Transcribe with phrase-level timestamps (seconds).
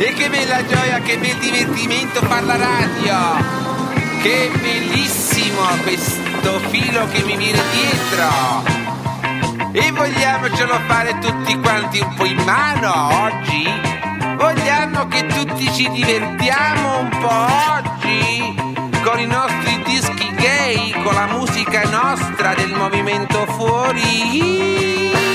[0.00, 3.16] E che bella gioia, che bel divertimento far la radio!
[4.22, 8.62] Che bellissimo questo filo che mi viene dietro!
[9.72, 13.68] E vogliamocelo fare tutti quanti un po' in mano oggi?
[14.36, 18.54] Vogliamo che tutti ci divertiamo un po' oggi?
[19.02, 25.27] Con i nostri dischi gay, con la musica nostra del movimento fuori?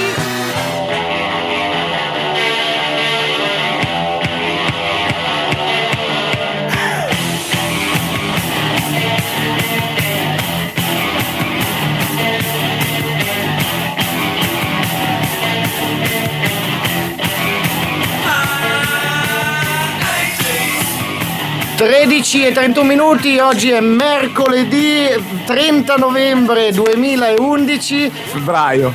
[21.83, 25.05] 13 e 31 minuti, oggi è mercoledì
[25.45, 28.09] 30 novembre 2011.
[28.09, 28.93] Febbraio.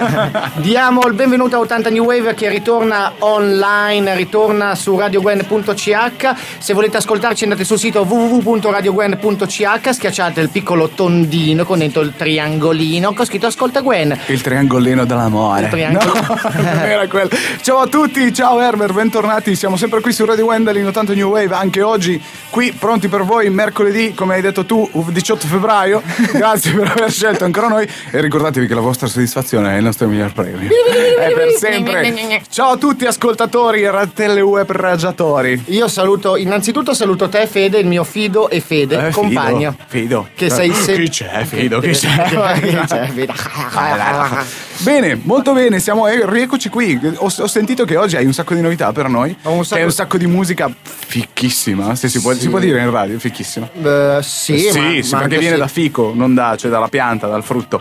[0.56, 6.32] Diamo il benvenuto a 80 New Wave che ritorna online, ritorna su radiogwen.ch.
[6.56, 13.12] Se volete ascoltarci andate sul sito www.radiogwen.ch, schiacciate il piccolo tondino con dentro il triangolino
[13.12, 14.18] con scritto Ascolta Gwen.
[14.28, 15.64] Il triangolino dell'amore.
[15.64, 16.14] Il triangolo.
[16.14, 17.28] No, era quello.
[17.60, 19.54] Ciao a tutti, ciao Herbert, bentornati.
[19.54, 22.20] Siamo sempre qui su Radio Wendell in 80 New Wave, anche oggi
[22.50, 26.02] qui pronti per voi mercoledì, come hai detto tu, 18 febbraio.
[26.32, 30.06] Grazie per aver scelto ancora noi e ricordatevi che la vostra soddisfazione è il nostro
[30.08, 30.68] miglior premio.
[30.68, 32.42] è per sempre.
[32.50, 35.62] Ciao a tutti ascoltatori e ratelle web raggiatori.
[35.66, 39.76] Io saluto, innanzitutto saluto te Fede, il mio fido e Fede, Eh, compagno.
[39.86, 40.28] Fido.
[40.34, 41.80] Che sei se- Chi c'è, Fido?
[41.80, 42.08] Chi c'è?
[42.62, 43.32] Chi c'è, Fido?
[44.78, 46.98] Bene, molto bene, siamo, eh, rieccoci qui.
[47.16, 49.36] Ho, ho sentito che oggi hai un sacco di novità per noi.
[49.42, 50.70] Ho un sacco- un sacco di musica
[51.06, 51.94] fichissima.
[51.94, 53.70] Se si, può, si può dire in radio, fichissima.
[53.72, 55.60] Eh, sì, sì, ma, sì, ma perché viene sì.
[55.60, 57.80] da fico, non da, cioè dalla pianta, dal frutto.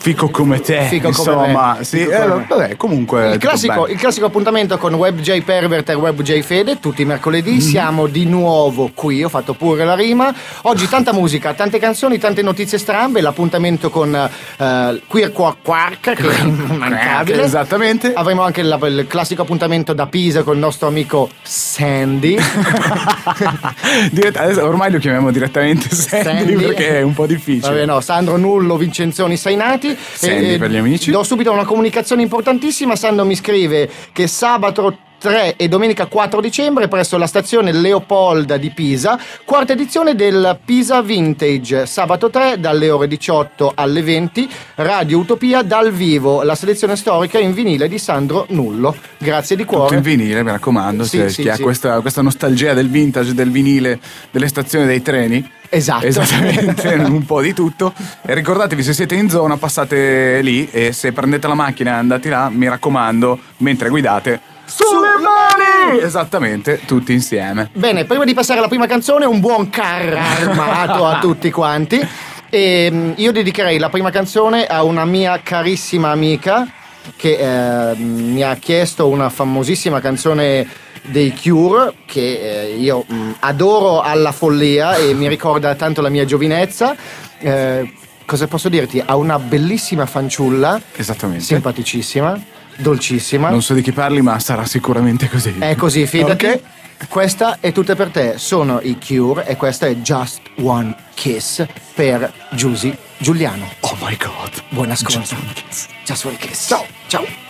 [0.00, 1.74] Fico come te, Fico come insomma.
[1.78, 1.84] me.
[1.84, 2.46] Sì, Fico eh, come me.
[2.48, 3.30] vabbè, comunque.
[3.32, 7.52] Il classico, il classico appuntamento con WebJ Pervert e WebJ Fede, tutti i mercoledì.
[7.52, 7.60] Mhm.
[7.60, 10.34] Siamo di nuovo qui, ho fatto pure la rima.
[10.62, 13.20] Oggi tanta musica, tante canzoni, tante notizie strambe.
[13.22, 17.42] L'appuntamento con eh, Queer Quark Quark, che è immancabile.
[17.42, 18.12] Esattamente.
[18.14, 22.36] Avremo anche la- il classico appuntamento da Pisa con il nostro amico Sandy.
[24.10, 26.54] Dirett- adesso ormai lo chiamiamo direttamente Sandy, Sandy.
[26.56, 27.68] perché è un po' difficile.
[27.72, 29.83] Vabbè, no, Sandro Nullo, Vincenzoni Sainati.
[29.92, 31.10] Sandy per gli amici.
[31.10, 32.96] Do subito una comunicazione importantissima.
[32.96, 38.68] Sandro mi scrive che sabato 3 e domenica 4 dicembre presso la stazione Leopolda di
[38.68, 45.62] Pisa, quarta edizione del Pisa Vintage, sabato 3 dalle ore 18 alle 20, Radio Utopia
[45.62, 48.94] dal vivo, la selezione storica in vinile di Sandro Nullo.
[49.16, 49.96] Grazie di Tutto cuore.
[49.96, 51.04] in vinile, mi raccomando.
[51.04, 51.62] Sì, se sì, chi ha sì.
[51.62, 53.98] questa, questa nostalgia del vintage, del vinile,
[54.30, 55.50] delle stazioni dei treni.
[55.70, 56.04] Esatto.
[56.04, 57.94] Esattamente, un po' di tutto.
[58.20, 62.28] E ricordatevi, se siete in zona, passate lì e se prendete la macchina e andate
[62.28, 66.00] là, mi raccomando, mentre guidate, sulle mani!
[66.00, 67.70] Esattamente, tutti insieme.
[67.72, 72.06] Bene, prima di passare alla prima canzone, un buon carro armato a tutti quanti.
[72.50, 76.68] E mm, io dedicherei la prima canzone a una mia carissima amica
[77.16, 80.66] che eh, mi ha chiesto una famosissima canzone
[81.02, 86.24] dei Cure che eh, io mm, adoro alla follia e mi ricorda tanto la mia
[86.24, 86.96] giovinezza.
[87.38, 87.92] Eh,
[88.24, 89.02] cosa posso dirti?
[89.04, 91.44] Ha una bellissima fanciulla, Esattamente.
[91.44, 92.40] simpaticissima,
[92.76, 93.50] dolcissima.
[93.50, 95.56] Non so di chi parli, ma sarà sicuramente così.
[95.58, 96.46] È così, fidati.
[96.46, 96.60] Ok.
[97.08, 98.34] Questa è tutta per te.
[98.38, 101.64] Sono i Cure e questa è Just One Kiss
[101.94, 103.68] per Giusy Giuliano.
[103.80, 104.62] Oh my god.
[104.70, 105.18] Buon ascolto.
[105.18, 105.86] Just one kiss.
[106.04, 106.66] Just One Kiss.
[106.68, 106.86] Ciao.
[107.08, 107.43] Ciao.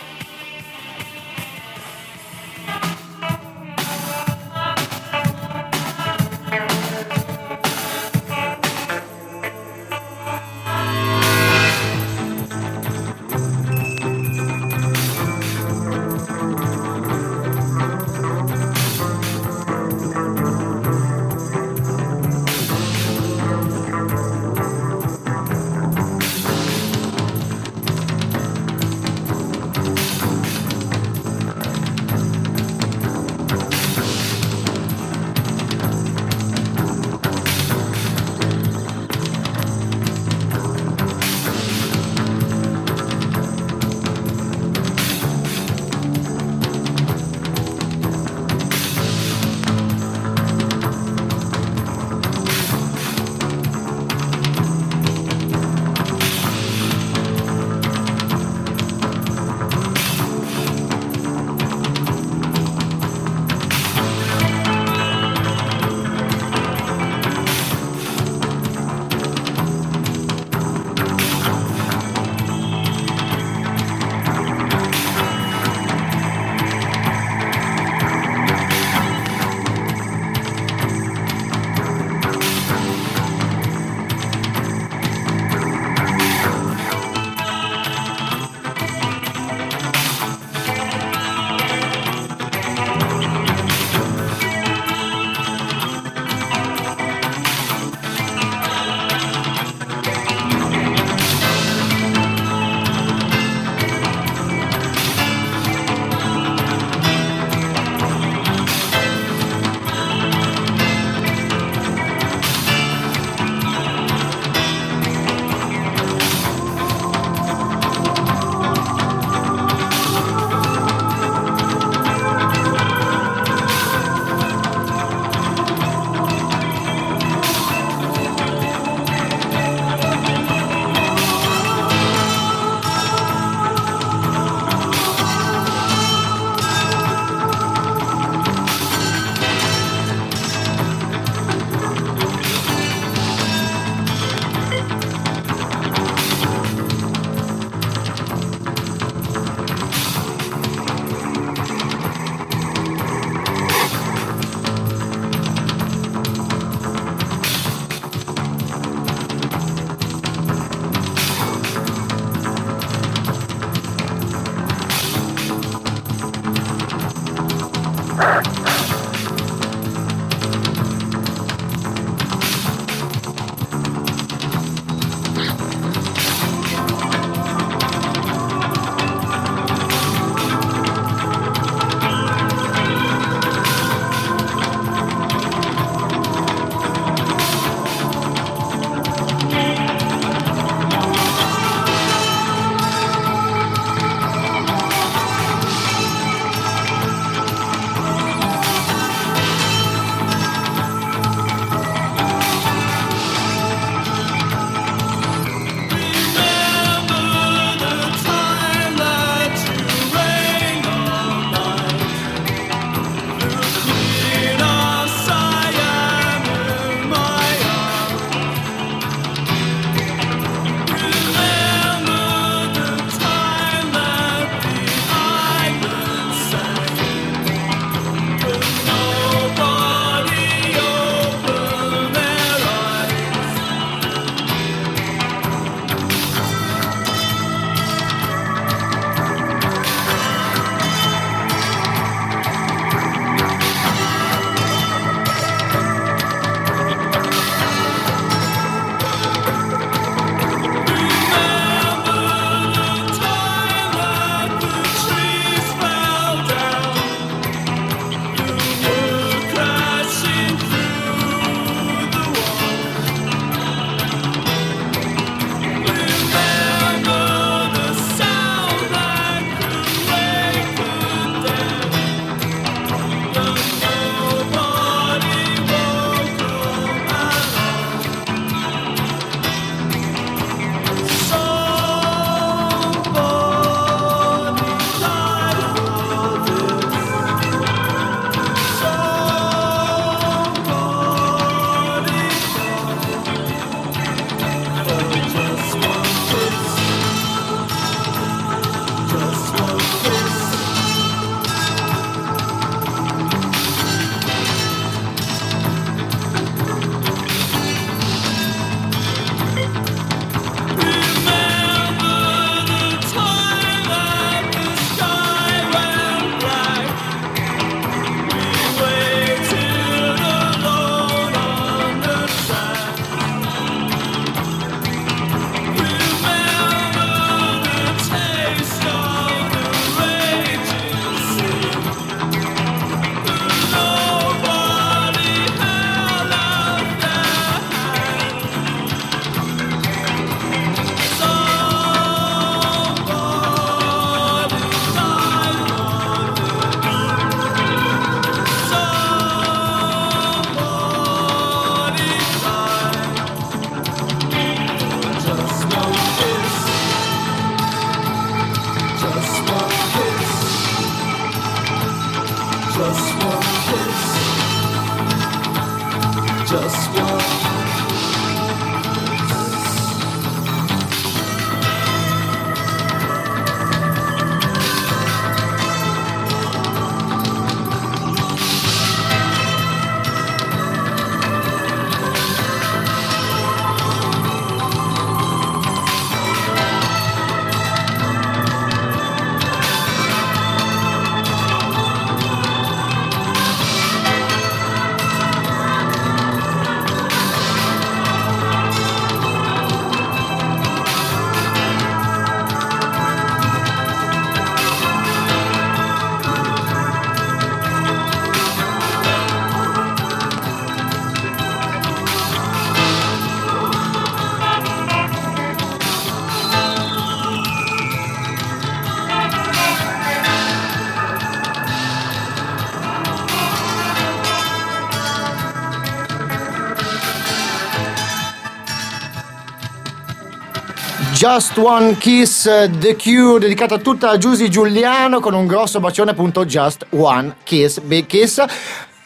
[431.27, 436.45] Just One Kiss The Cure dedicata tutta a Giusy Giuliano con un grosso bacione appunto
[436.45, 438.45] Just One Kiss Big Kiss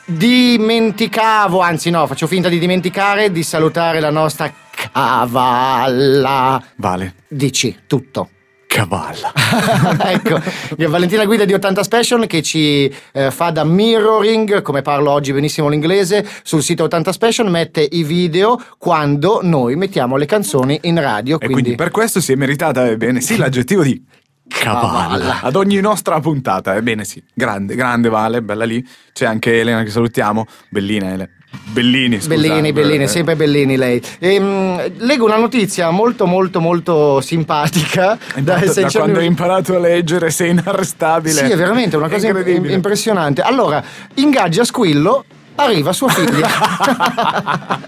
[0.04, 4.52] dimenticavo anzi no faccio finta di dimenticare di salutare la nostra
[4.92, 7.14] cavalla Vale.
[7.26, 8.29] dici tutto.
[10.04, 10.42] ecco,
[10.90, 15.70] Valentina Guida di 80 Special che ci eh, fa da mirroring, come parlo oggi benissimo
[15.70, 21.40] l'inglese, sul sito 80 Special mette i video quando noi mettiamo le canzoni in radio.
[21.40, 24.02] E quindi per questo si è meritata, ebbene sì, l'aggettivo di
[24.48, 25.42] cavalla.
[25.42, 27.24] Ad ogni nostra puntata, ebbene sì.
[27.34, 28.86] Grande, grande Vale, bella lì.
[29.14, 30.46] C'è anche Elena che salutiamo.
[30.70, 31.39] Bellina Ele.
[31.72, 32.30] Bellini, scusa.
[32.30, 34.02] Bellini, Bellini, Eh, sempre Bellini lei.
[34.20, 39.80] Ehm, leggo una notizia molto molto molto simpatica Intanto, da da quando hai imparato a
[39.80, 41.46] leggere sei inarrestabile.
[41.46, 43.42] Sì, è veramente una cosa impressionante.
[43.42, 43.84] Allora,
[44.16, 45.26] ingaggia Squillo.
[45.62, 46.48] Arriva sua figlia.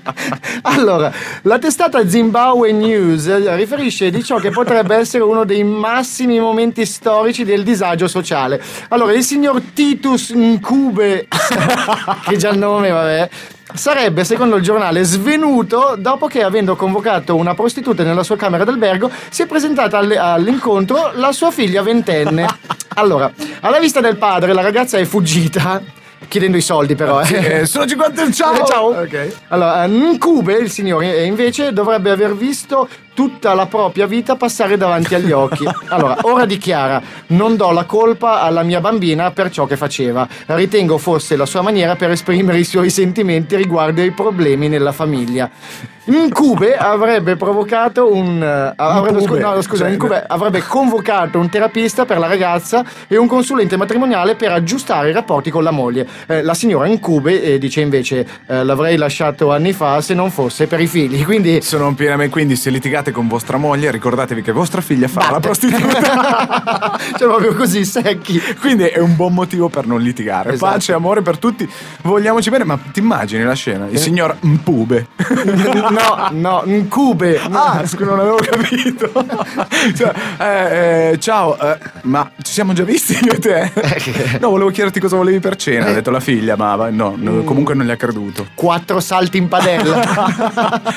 [0.64, 1.10] allora,
[1.44, 7.46] la testata Zimbabwe News riferisce di ciò che potrebbe essere uno dei massimi momenti storici
[7.46, 8.62] del disagio sociale.
[8.90, 11.30] Allora, il signor Titus Ncube,
[12.28, 13.30] che già il nome, vabbè,
[13.74, 19.10] sarebbe, secondo il giornale, svenuto dopo che, avendo convocato una prostituta nella sua camera d'albergo,
[19.30, 22.48] si è presentata all'incontro la sua figlia ventenne.
[22.96, 26.01] Allora, alla vista del padre, la ragazza è fuggita.
[26.32, 27.22] Chiedendo i soldi, però.
[27.22, 27.60] eh.
[27.60, 28.56] Eh, sono 50 ciao.
[28.66, 28.86] Ciao.
[29.02, 29.36] Ok.
[29.50, 32.88] Allora, Ncube, il signore, invece dovrebbe aver visto
[33.22, 35.64] tutta la propria vita passare davanti agli occhi.
[35.90, 40.28] Allora, ora dichiara: Non do la colpa alla mia bambina per ciò che faceva.
[40.48, 45.52] Ritengo fosse la sua maniera per esprimere i suoi sentimenti riguardo ai problemi nella famiglia.
[46.04, 48.42] Ncube avrebbe provocato un.
[48.42, 53.18] eh, avrebbe, scu- no, scusa, cioè- Ncube avrebbe convocato un terapista per la ragazza e
[53.18, 56.08] un consulente matrimoniale per aggiustare i rapporti con la moglie.
[56.26, 60.66] Eh, la signora Ncube eh, dice invece: eh, L'avrei lasciato anni fa se non fosse
[60.66, 61.24] per i figli.
[61.24, 61.62] Quindi.
[61.62, 65.42] Sono pienamente, quindi se litigate con vostra moglie, ricordatevi che vostra figlia fa la Batte.
[65.42, 66.98] prostituta.
[67.18, 68.42] cioè, proprio così secchi.
[68.60, 70.54] Quindi è un buon motivo per non litigare.
[70.54, 70.74] Esatto.
[70.74, 71.70] Pace, amore per tutti.
[72.02, 73.88] Vogliamoci bene, ma ti immagini la scena?
[73.88, 73.92] Eh.
[73.92, 75.08] Il signor Mpube.
[75.92, 77.40] No, no, Ncube.
[77.52, 79.12] Ah, scusa, non avevo capito.
[79.96, 83.72] Cioè, eh, eh, ciao, eh, ma ci siamo già visti io e te?
[84.40, 85.88] No, volevo chiederti cosa volevi per cena.
[85.88, 88.48] Ha detto la figlia, ma no, no, comunque non gli ha creduto.
[88.54, 90.02] Quattro salti in padella.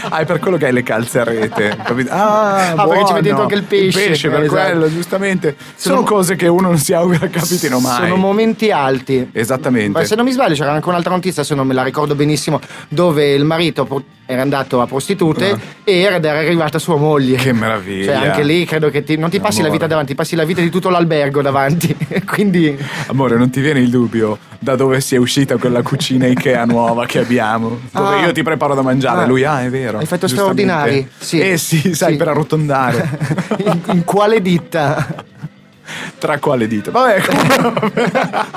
[0.08, 1.76] ah, è per quello che hai le calze a rete.
[1.94, 2.12] Capito?
[2.12, 3.12] Ah, Ah, perché ci buono.
[3.12, 3.84] mette dentro anche il pesce.
[4.02, 4.60] Il pesce, per Esatto.
[4.70, 5.56] quello, giustamente.
[5.76, 8.00] Sono, Sono- cose che uno non si augura capitino mai.
[8.02, 9.28] Sono momenti alti.
[9.32, 9.98] Esattamente.
[9.98, 12.60] Ma se non mi sbaglio c'era anche un'altra notizia, se non me la ricordo benissimo,
[12.88, 13.86] dove il marito
[14.26, 17.36] era andato a prostitute e era arrivata sua moglie.
[17.36, 18.14] Che meraviglia.
[18.18, 19.72] Cioè anche lì credo che ti- non ti passi la Amore.
[19.78, 21.94] vita davanti, passi la vita di tutto l'albergo davanti.
[22.26, 22.76] Quindi
[23.08, 27.18] Amore, non ti viene il dubbio da dove sia uscita quella cucina Ikea nuova che
[27.18, 27.80] abbiamo?
[27.90, 28.26] Dove Ah.
[28.26, 29.22] io ti preparo da mangiare.
[29.24, 29.26] Ah.
[29.26, 29.98] Lui, ah, è vero.
[29.98, 30.62] Hai fatto giustamente.
[30.62, 31.08] straordinari.
[31.18, 31.40] Sì.
[31.40, 32.16] Eh sì, sai, Sì.
[32.16, 33.18] per arrotondare.
[33.58, 35.06] in, in quale ditta?
[36.18, 36.90] Tra quale dita?
[36.90, 38.10] Vabbè, comunque,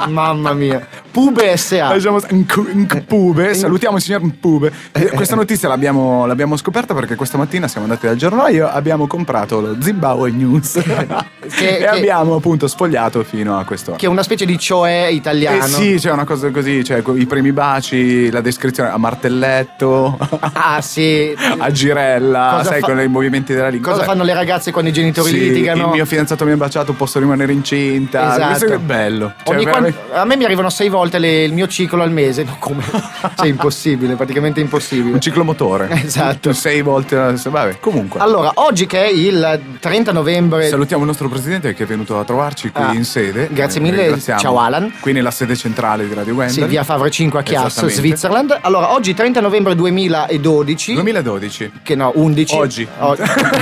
[0.08, 0.88] Mamma mia.
[1.18, 1.96] Pube SA.
[1.96, 4.72] Nkpube, salutiamo il signor Nkpube.
[4.92, 9.60] Eh, Questa notizia l'abbiamo, l'abbiamo scoperta perché questa mattina siamo andati dal giornalaio, abbiamo comprato
[9.60, 11.08] lo Zimbabwe News e
[11.50, 13.94] che- abbiamo appunto sfogliato fino a questo.
[13.94, 15.64] Che è una specie di cioè italiano.
[15.64, 20.20] Eh sì, c'è una cosa così, cioè i primi baci, la descrizione a martelletto,
[20.54, 21.34] Ah sì.
[21.58, 23.90] a girella, Cosa sai, fa- con i movimenti della lingua.
[23.92, 24.14] Cosa Vabbè.
[24.14, 25.86] fanno le ragazze quando i genitori Sì, litigano?
[25.86, 28.34] Il mio fidanzato mi ha baciato, posso rimanere incinta.
[28.36, 28.48] Esatto.
[28.50, 29.34] Questo è bello.
[29.44, 32.44] Cioè, veramente- quant- a me mi arrivano sei volte le- il mio ciclo al mese.
[32.44, 32.84] No, come?
[33.38, 35.14] Cioè, impossibile, praticamente impossibile.
[35.14, 35.90] Un ciclomotore.
[36.04, 36.54] Esatto.
[36.54, 37.16] Sei volte.
[37.16, 38.20] Vabbè, comunque.
[38.20, 40.68] Allora, oggi che è il 30 novembre.
[40.68, 43.48] Salutiamo il nostro presidente che è venuto a trovarci qui Ah, in sede.
[43.52, 44.92] grazie Eh, mille, ciao Alan.
[45.00, 46.68] Qui nella sede centrale di Radio Sì, Wendell.
[46.68, 47.88] via Favre 5 a Chiasso.
[47.90, 48.58] Switzerland.
[48.62, 50.94] Allora, oggi 30 novembre 2012.
[50.94, 51.72] 2012.
[51.84, 52.56] Che no, 11.
[52.56, 52.88] Oggi.
[53.00, 53.16] O-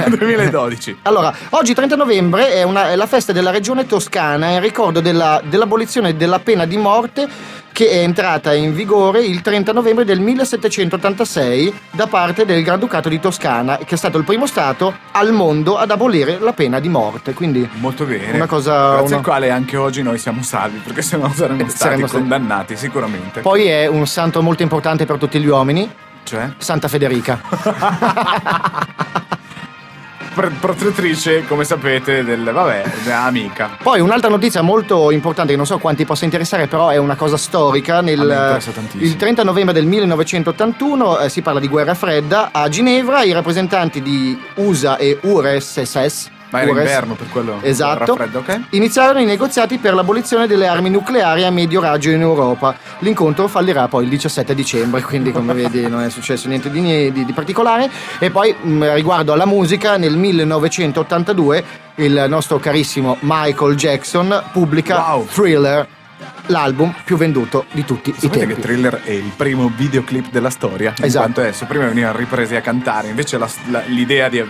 [0.09, 0.97] 2012.
[1.03, 5.41] Allora, oggi 30 novembre è, una- è la festa della regione toscana in ricordo della-
[5.47, 7.24] dell'abolizione della pena di morte
[7.71, 13.19] che è entrata in vigore il 30 novembre del 1786 da parte del Granducato di
[13.19, 17.33] Toscana, che è stato il primo Stato al mondo ad abolire la pena di morte.
[17.33, 18.31] Quindi Molto bene.
[18.31, 21.69] Una cosa- Grazie una- al quale anche oggi noi siamo salvi, perché sennò saremmo Eh,
[21.69, 23.41] stati saremmo stati- condannati sicuramente.
[23.41, 25.89] poi è un santo molto importante per tutti gli uomini,
[26.23, 26.51] Cioè?
[26.57, 27.41] Santa Federica.
[30.35, 32.43] Pro- protettrice, come sapete, del.
[32.43, 33.77] Vabbè, amica.
[33.81, 37.37] Poi un'altra notizia molto importante che non so quanti possa interessare, però è una cosa
[37.37, 38.01] storica.
[38.01, 38.59] Nel,
[38.97, 42.49] il 30 novembre del 1981 eh, si parla di guerra fredda.
[42.51, 46.83] A Ginevra i rappresentanti di USA e URSS Ma era Ures.
[46.85, 47.59] inverno per quello.
[47.61, 48.15] Esatto.
[48.15, 48.59] Raffreddo, ok?
[48.71, 52.75] Iniziarono i negoziati per l'abolizione delle armi nucleari a medio raggio in Europa.
[52.99, 57.25] L'incontro fallirà poi il 17 dicembre, quindi come vedi non è successo niente di, di-
[57.25, 57.89] di particolare.
[58.19, 61.63] E poi mh, riguardo alla musica, nel 1982
[61.95, 65.25] il nostro carissimo Michael Jackson pubblica Wow.
[65.27, 65.87] Thriller,
[66.47, 68.55] l'album più venduto di tutti i Sapete tempi.
[68.55, 70.93] che Thriller è il primo videoclip della storia?
[70.97, 71.23] In Esatto.
[71.31, 74.43] quanto esso prima venivano ripresi a cantare, invece la- la- l'idea di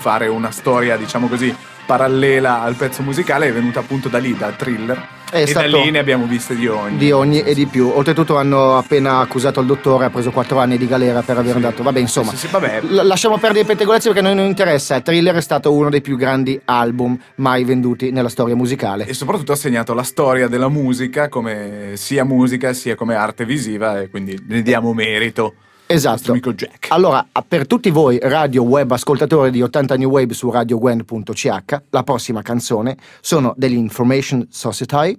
[0.00, 1.54] fare una storia, diciamo così,
[1.84, 5.08] parallela al pezzo musicale è venuta appunto da lì, da Thriller.
[5.30, 6.96] È e da lì ne abbiamo viste di ogni.
[6.96, 7.88] di ogni e di più.
[7.88, 11.82] Oltretutto hanno appena accusato il dottore, ha preso 4 anni di galera per aver dato.
[11.82, 12.30] Vabbè, insomma.
[12.30, 12.80] Sì, sì, vabbè.
[12.80, 15.00] L- lasciamo perdere i pettegolezzi perché a noi non interessa.
[15.00, 19.06] Thriller è stato uno dei più grandi album mai venduti nella storia musicale.
[19.06, 24.00] E soprattutto ha segnato la storia della musica come sia musica sia come arte visiva
[24.00, 25.54] e quindi ne diamo merito.
[25.92, 26.30] Esatto.
[26.30, 26.86] amico Jack.
[26.90, 32.42] Allora, per tutti voi radio web ascoltatori di 80 New Wave su radiogwen.ch, la prossima
[32.42, 35.18] canzone sono degli Information Society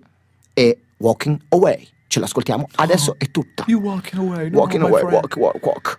[0.54, 1.90] e Walking Away.
[2.08, 3.66] Ce l'ascoltiamo, adesso è tutta.
[3.68, 4.50] You walking away.
[4.50, 5.98] no, Walking my away, walk, walk, walk.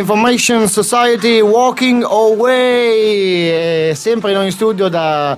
[0.00, 3.92] Information Society Walking Away.
[3.94, 5.36] Sempre noi in studio da.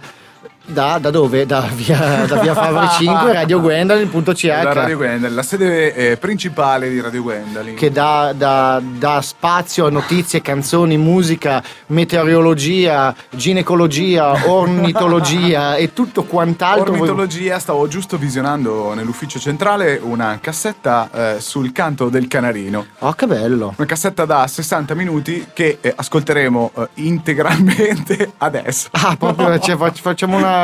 [0.72, 1.44] Da, da dove?
[1.44, 4.44] Da via, da via Favre 5, Radio Gwendolyn.ch.
[4.44, 7.74] La Radio Gwendolyn, la sede eh, principale di Radio Gwendolyn.
[7.74, 16.92] che dà, dà- dà spazio a notizie, canzoni, musica, meteorologia, ginecologia, ornitologia e tutto quant'altro.
[16.94, 22.86] Ornitologia, stavo giusto visionando nell'ufficio centrale una cassetta eh, sul canto del canarino.
[23.00, 23.74] Oh, che bello!
[23.76, 28.88] Una cassetta da 60 minuti che eh, ascolteremo eh, integralmente adesso.
[28.92, 30.60] Ah, proprio cioè, fac- facciamo una.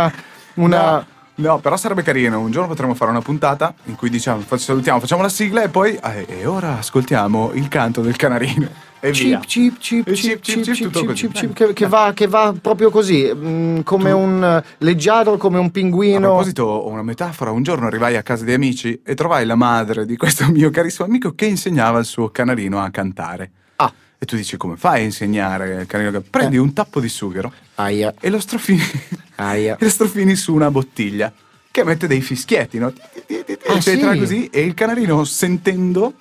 [0.54, 0.92] Una...
[0.92, 1.06] No,
[1.36, 2.40] no, però sarebbe carino.
[2.40, 5.94] Un giorno potremmo fare una puntata in cui diciamo, salutiamo, facciamo la sigla e poi.
[6.02, 8.86] eh, e ora ascoltiamo il canto del canarino.
[9.00, 9.38] E via.
[9.38, 11.28] Chip, chip, chip, chip, chip, chip, tutto chip, così.
[11.28, 15.66] chip, chip, che, va, che va proprio così, mm, come un eh, leggiadro, come un
[15.66, 16.18] A pinguino.
[16.18, 17.52] proposito, ho una metafora.
[17.52, 21.06] Un giorno arrivai a casa di amici e trovai la madre di questo mio carissimo
[21.06, 23.50] amico che insegnava il suo canarino a cantare.
[23.76, 26.16] Ah, E tu dici, come fai a insegnare il canarino?
[26.18, 26.58] a can-?" Prendi Eh.
[26.58, 28.82] un tappo di sughero aia, e lo strofini,
[29.38, 29.76] aia.
[29.78, 31.32] e strofini su una bottiglia
[31.70, 32.86] che emette dei fischietti, no?
[32.86, 34.18] Ah, Eccetera, sì?
[34.18, 34.48] così.
[34.50, 36.14] E il canarino, sentendo,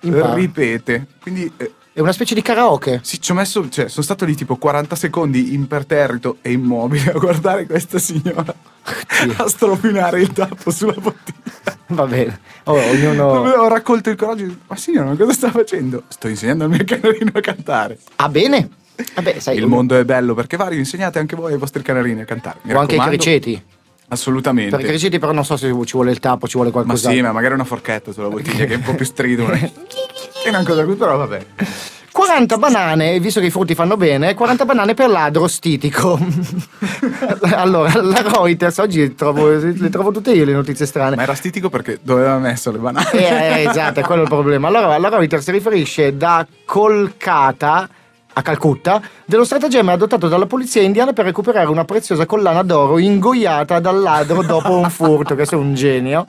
[0.00, 0.34] Impara.
[0.34, 1.06] ripete.
[1.20, 1.50] Quindi...
[1.56, 3.00] eh, È una specie di karaoke.
[3.02, 7.18] sì, ci ho messo, cioè, sono stato lì tipo 40 secondi imperterrito e immobile a
[7.18, 8.52] guardare questa signora
[9.36, 11.78] a strofinare il tappo sulla bottiglia.
[11.88, 12.40] Va bene.
[12.64, 13.24] Oh, ognuno.
[13.26, 14.46] Ho raccolto il coraggio.
[14.66, 16.02] Ma signora, cosa sta facendo?
[16.08, 17.98] Sto insegnando al mio canarino a cantare.
[18.16, 18.68] Ah, bene.
[19.14, 22.24] Vabbè, sai, Il mondo è bello perché vario, insegnate anche voi ai vostri canarini a
[22.24, 22.58] cantare.
[22.62, 23.22] Mi o anche i raccomando.
[23.22, 23.62] criceti.
[24.08, 24.76] Assolutamente.
[24.76, 27.10] Per i criceti, però, non so se ci vuole il tappo, ci vuole ma qualcosa.
[27.10, 29.72] sì, ma magari una forchetta sulla bottiglia che è un po' più stridone.
[30.44, 31.46] e una cosa così, però vabbè.
[32.14, 36.16] 40 banane, visto che i frutti fanno bene, 40 banane per ladro stitico.
[37.50, 41.16] allora, la Reuters, oggi trovo, le trovo tutte io le notizie strane.
[41.16, 43.10] Ma era stitico perché dove aveva messo le banane.
[43.10, 44.68] Eh, eh, esatto, è quello il problema.
[44.68, 47.88] Allora, la Reuters si riferisce da Kolkata
[48.34, 53.80] a Calcutta dello stratagemma adottato dalla polizia indiana per recuperare una preziosa collana d'oro ingoiata
[53.80, 56.26] dal ladro dopo un furto, che è un genio.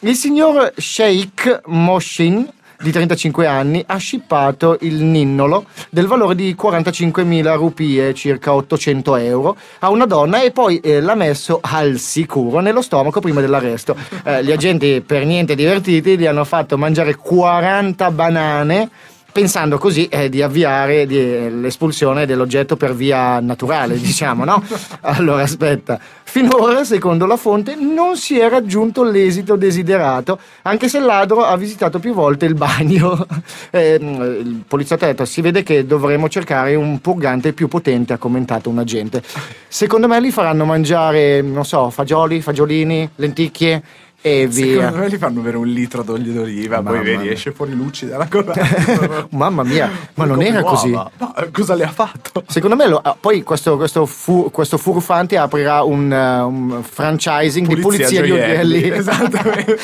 [0.00, 7.56] Il signor Sheikh Moshin di 35 anni ha scippato il ninnolo del valore di 45.000
[7.56, 12.82] rupie, circa 800 euro, a una donna e poi eh, l'ha messo al sicuro nello
[12.82, 13.96] stomaco prima dell'arresto.
[14.24, 18.90] Eh, gli agenti, per niente divertiti, gli hanno fatto mangiare 40 banane
[19.36, 24.64] pensando così eh, di avviare di- l'espulsione dell'oggetto per via naturale, diciamo, no?
[25.02, 31.04] Allora aspetta, finora, secondo la fonte, non si è raggiunto l'esito desiderato, anche se il
[31.04, 33.26] ladro ha visitato più volte il bagno.
[33.70, 38.16] Eh, il poliziotto ha detto, si vede che dovremo cercare un purgante più potente, ha
[38.16, 39.22] commentato un agente.
[39.68, 43.82] Secondo me li faranno mangiare, non so, fagioli, fagiolini, lenticchie
[44.26, 44.80] e via.
[44.80, 47.30] Secondo me li fanno bere un litro d'olio d'oliva, Mamma poi vedi, mia.
[47.32, 49.26] esce fuori luci dalla collana.
[49.30, 50.70] Mamma mia, ma non era uova.
[50.70, 50.90] così.
[50.90, 52.42] No, eh, cosa le ha fatto?
[52.48, 57.66] Secondo me lo- ah, poi questo, questo, fu- questo furfante aprirà un, eh, un franchising
[57.68, 58.88] di pulizia di gioielli.
[58.90, 59.78] Esattamente.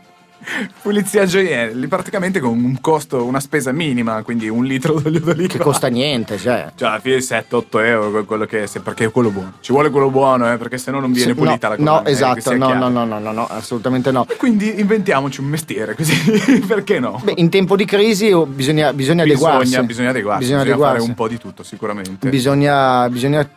[0.82, 5.48] Pulizia gioielli, praticamente con un costo, una spesa minima, quindi un litro d'olio d'oliva.
[5.48, 6.72] che costa niente, cioè.
[6.74, 9.54] Cioè, alla fine 7-8 euro, quello che se- perché è quello buono.
[9.60, 12.00] Ci vuole quello buono, eh, perché se no non viene Se- pulita no, la collana.
[12.00, 12.88] No, eh, esatto, sia no, chiaro.
[12.88, 14.26] no, no, no, no, no, assolutamente no.
[14.28, 16.14] E quindi inventiamoci un mestiere, così
[16.66, 17.20] perché no?
[17.22, 19.58] Beh, in tempo di crisi oh, bisogna, bisogna adeguarsi.
[19.68, 20.98] Bisogna, bisogna adeguarsi, Bisogna bisogna, adeguarsi.
[20.98, 22.28] fare un po' di tutto, sicuramente.
[22.28, 23.48] Bisogna, bisogna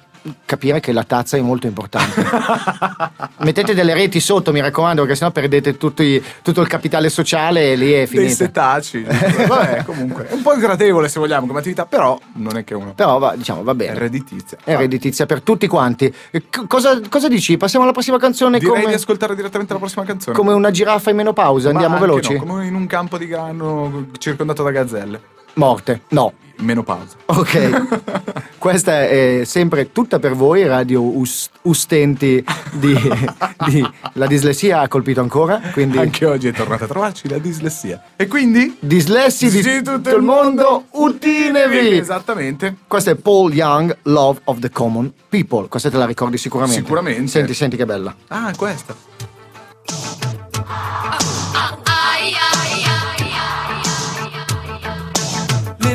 [0.45, 2.23] capire che la tazza è molto importante.
[3.39, 7.75] Mettete delle reti sotto, mi raccomando, perché sennò perdete tutti- tutto il capitale sociale e
[7.75, 8.33] lì è Dei finita.
[8.35, 9.01] setacci.
[9.47, 10.27] Vabbè, comunque.
[10.27, 12.93] È un po' sgradevole se vogliamo come attività, però non è che uno.
[12.93, 13.97] Però va, diciamo, va È bene.
[13.99, 14.57] redditizia.
[14.63, 16.13] È redditizia per tutti quanti.
[16.49, 17.57] C- cosa, cosa dici?
[17.57, 20.35] Passiamo alla prossima canzone Direi come, di ascoltare direttamente la prossima canzone.
[20.35, 21.71] come una giraffa in menopausa.
[21.71, 22.33] Ma Andiamo veloci.
[22.33, 25.21] no, come in un campo di grano circondato da gazzelle.
[25.55, 26.01] Morte.
[26.09, 26.33] No.
[26.57, 27.15] Menopausa.
[27.25, 28.01] Ok.
[28.57, 32.93] Questa è sempre tutta per voi, radio us- ustenti di,
[33.67, 35.97] di- La dislessia ha colpito ancora, quindi...
[35.97, 38.01] Anche oggi è tornata a trovarci la dislessia.
[38.15, 38.77] E quindi.
[38.79, 41.97] Dislessi di Sì, tutto il mondo, utinevi!
[41.97, 42.75] Esattamente.
[42.87, 45.67] Questo è Paul Young, Love of the Common People.
[45.67, 46.81] Questa te la ricordi sicuramente.
[46.81, 47.27] Sicuramente.
[47.27, 48.15] Senti, senti che bella.
[48.27, 48.95] Ah, questa.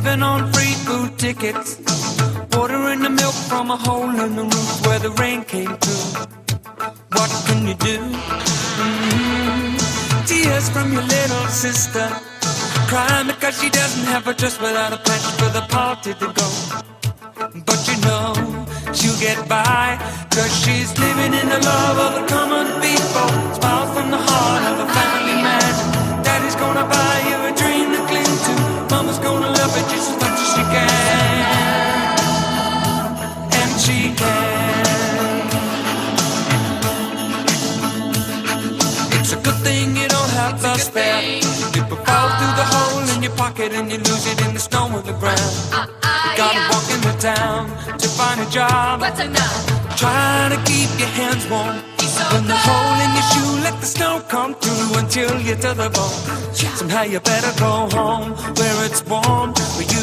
[0.08, 1.76] Living on free food tickets.
[2.56, 6.24] Water in the milk from a hole in the roof where the rain came through.
[7.12, 7.98] What can you do?
[8.80, 9.76] Mhm.
[10.26, 12.06] Tears from your little sister.
[12.90, 16.48] Crying because she doesn't have a dress without a patch for the party to go.
[17.68, 18.32] But you know
[18.96, 19.86] she'll get by
[20.34, 24.76] Cause she's living in the love of the common people Smile from the heart of
[24.86, 25.72] a family man
[26.24, 27.52] Daddy's gonna buy you a
[30.58, 32.18] she can,
[33.60, 35.46] and she can.
[39.18, 41.22] It's a good thing you don't have a spare.
[41.72, 44.86] People fall through the hole in your pocket and you lose it in the snow
[44.86, 45.52] on the ground.
[45.70, 47.68] You gotta walk in the town
[47.98, 49.00] to find a job.
[49.00, 49.20] What's?
[50.00, 51.76] Trying to keep your hands warm.
[52.32, 55.88] When the hole in your shoe, let the snow come through until you're to the
[55.90, 56.54] bone.
[56.78, 60.02] Somehow you better go home where it's warm, where you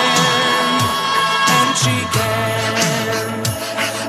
[1.81, 3.41] She can.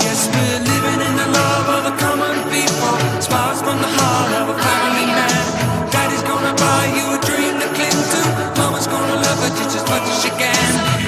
[0.05, 2.97] Yes, we're living in the love of the common people.
[3.23, 5.91] Smiles from the heart of a family man.
[5.91, 8.61] Daddy's gonna buy you a dream to cling to.
[8.61, 11.02] Mama's gonna love it just as much as she can.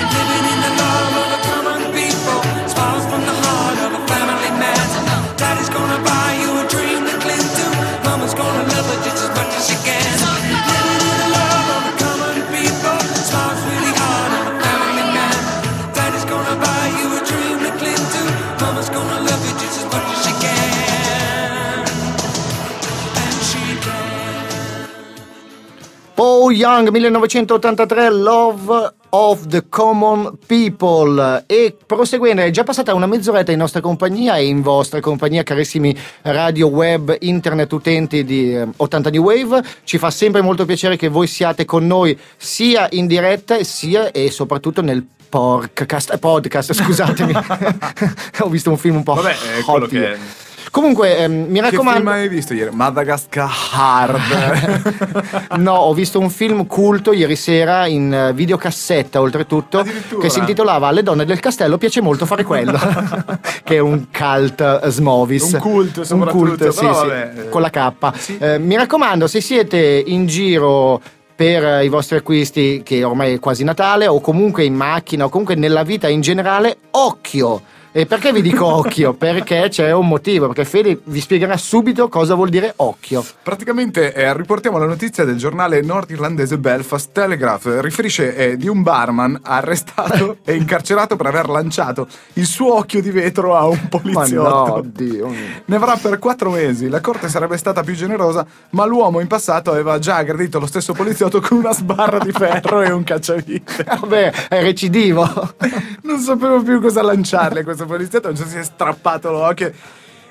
[26.44, 31.42] Paul Young 1983 Love of the Common People.
[31.46, 35.96] E proseguendo è già passata una mezz'oretta in nostra compagnia e in vostra compagnia carissimi
[36.20, 39.64] radio web internet utenti di eh, 80 New Wave.
[39.84, 44.30] Ci fa sempre molto piacere che voi siate con noi sia in diretta sia e
[44.30, 47.32] soprattutto nel podcast, eh, podcast scusatemi.
[48.40, 50.43] Ho visto un film un po' Vabbè, è quello che-
[50.74, 52.74] comunque ehm, mi Che raccomando film hai visto ieri?
[52.74, 55.52] Madagascar Hard.
[55.58, 59.86] No, ho visto un film culto ieri sera in eh, videocassetta, oltretutto,
[60.20, 61.78] che si intitolava Le donne del castello.
[61.78, 62.76] Piace molto fare quello,
[63.62, 65.52] che è un cult eh, Smovis.
[65.52, 67.48] Un cult, Un cult, sì, sì, eh.
[67.48, 67.92] con la K.
[68.18, 68.38] Sì.
[68.38, 71.00] Eh, mi raccomando, se siete in giro
[71.36, 75.54] per i vostri acquisti, che ormai è quasi Natale, o comunque in macchina, o comunque
[75.54, 77.62] nella vita in generale, occhio!
[77.96, 79.14] E perché vi dico occhio?
[79.14, 83.24] Perché c'è un motivo, perché Fede vi spiegherà subito cosa vuol dire occhio.
[83.40, 87.68] Praticamente eh, riportiamo la notizia del giornale nordirlandese Belfast Telegraph.
[87.80, 93.12] Riferisce eh, di un barman arrestato e incarcerato per aver lanciato il suo occhio di
[93.12, 94.48] vetro a un Ma poliziotto.
[94.48, 95.32] no, oddio.
[95.66, 96.88] Ne avrà per quattro mesi.
[96.88, 100.94] La corte sarebbe stata più generosa, ma l'uomo in passato aveva già aggredito lo stesso
[100.94, 103.84] poliziotto con una sbarra di ferro e un cacciavite.
[104.00, 105.54] Vabbè, è recidivo.
[106.02, 109.72] Non sapevo più cosa lanciarle a questo poliziotto, non so si è strappato l'occhio.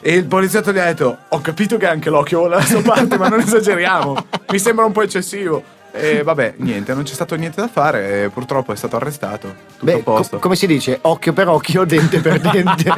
[0.02, 3.18] E il poliziotto gli ha detto: Ho capito che anche l'occhio vuole la sua parte,
[3.18, 4.26] ma non esageriamo.
[4.50, 5.64] Mi sembra un po' eccessivo.
[5.96, 8.30] E vabbè, niente, non c'è stato niente da fare.
[8.34, 9.54] Purtroppo è stato arrestato.
[9.78, 10.98] Tutto Beh, co- come si dice?
[11.02, 12.94] Occhio per occhio, dente per dente.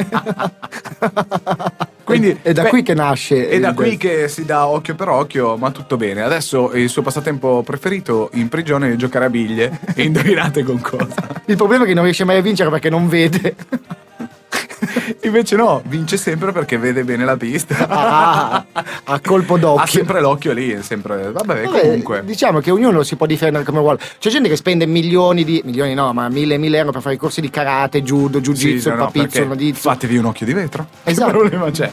[2.05, 3.49] Quindi, è da beh, qui che nasce.
[3.49, 6.21] È da qui che si dà occhio per occhio, ma tutto bene.
[6.21, 9.79] Adesso il suo passatempo preferito in prigione è giocare a biglie.
[9.93, 11.13] e indovinate con cosa.
[11.45, 13.55] Il problema è che non riesce mai a vincere perché non vede.
[15.23, 17.87] Invece no, vince sempre perché vede bene la pista.
[17.87, 18.65] Ah,
[19.03, 19.83] a colpo d'occhio.
[19.83, 21.31] Ha sempre l'occhio lì, sempre.
[21.31, 22.23] Vabbè, Vabbè, comunque.
[22.23, 23.99] Diciamo che ognuno si può difendere come vuole.
[24.19, 25.61] C'è gente che spende milioni di.
[25.63, 28.81] milioni no, ma mille mille euro per fare i corsi di karate, judo, jiu Sì,
[28.85, 29.89] no, no, papizzo, nodizio.
[29.89, 30.87] Fatevi un occhio di vetro.
[31.03, 31.31] Esatto.
[31.31, 31.91] Che problema c'è?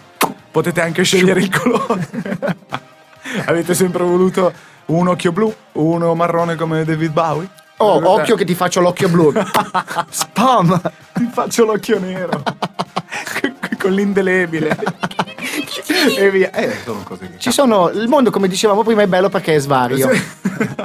[0.51, 2.09] Potete anche scegliere il colore.
[3.47, 4.53] Avete sempre voluto
[4.87, 7.49] un occhio blu, uno marrone come David Bowie?
[7.83, 8.21] Oh, Vedete?
[8.21, 9.33] occhio che ti faccio l'occhio blu.
[10.09, 10.81] Spam!
[11.15, 12.43] Ti faccio l'occhio nero.
[13.79, 14.77] Con l'indelebile.
[16.17, 16.51] e via.
[16.53, 17.39] Eh, sono cose che.
[17.39, 17.91] Ci sono.
[17.91, 20.09] Il mondo, come dicevamo prima, è bello perché è svario.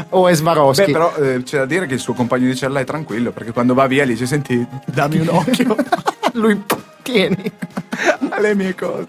[0.10, 0.86] o è Swarovski.
[0.86, 3.52] Beh, però eh, c'è da dire che il suo compagno di cella è tranquillo perché
[3.52, 5.76] quando va via gli dice: Senti, dammi un occhio
[6.34, 6.64] Lui.
[7.04, 7.52] Tieni.
[8.32, 9.08] alle mie cose.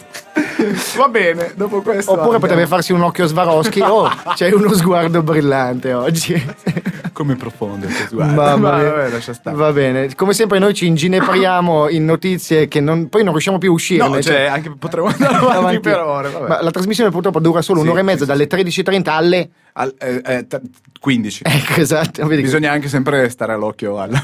[0.96, 2.12] Va bene, dopo questo.
[2.12, 2.38] Oppure andiamo.
[2.38, 3.80] potrebbe farsi un occhio Swarovski.
[3.80, 6.40] Oh, c'è uno sguardo brillante oggi.
[7.18, 8.32] Come profondo questo, guarda.
[8.56, 9.56] Ma vabbè, lascia stare.
[9.56, 13.70] Va bene, come sempre noi ci inginepriamo in notizie che non- poi non riusciamo più
[13.70, 14.08] a uscirne.
[14.08, 15.80] No, cioè, anche potremmo andare avanti, avanti.
[15.80, 16.30] per ore.
[16.30, 16.46] Vabbè.
[16.48, 19.50] Ma la trasmissione purtroppo dura solo Sì, un'ora e mezza, sì, dalle 13.30 alle...
[19.72, 20.60] Al- eh, eh, t-
[21.00, 21.42] 15.
[21.44, 22.24] Ecco, esatto.
[22.28, 24.10] Bisogna anche sempre stare all'occhio al-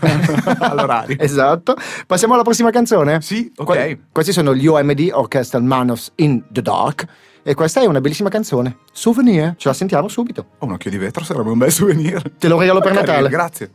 [0.60, 1.16] all'orario.
[1.18, 1.74] Esatto.
[2.06, 3.20] Passiamo alla prossima canzone?
[3.22, 3.64] Sì, ok.
[3.64, 7.04] Qua- questi sono gli OMD Orchestral Manos in the Dark.
[7.46, 8.78] E questa è una bellissima canzone.
[8.90, 9.54] Souvenir.
[9.58, 10.46] Ce la sentiamo subito.
[10.60, 12.22] Oh, un occhio di vetro sarebbe un bel souvenir.
[12.38, 13.28] Te lo regalo per Natale.
[13.28, 13.70] Grazie.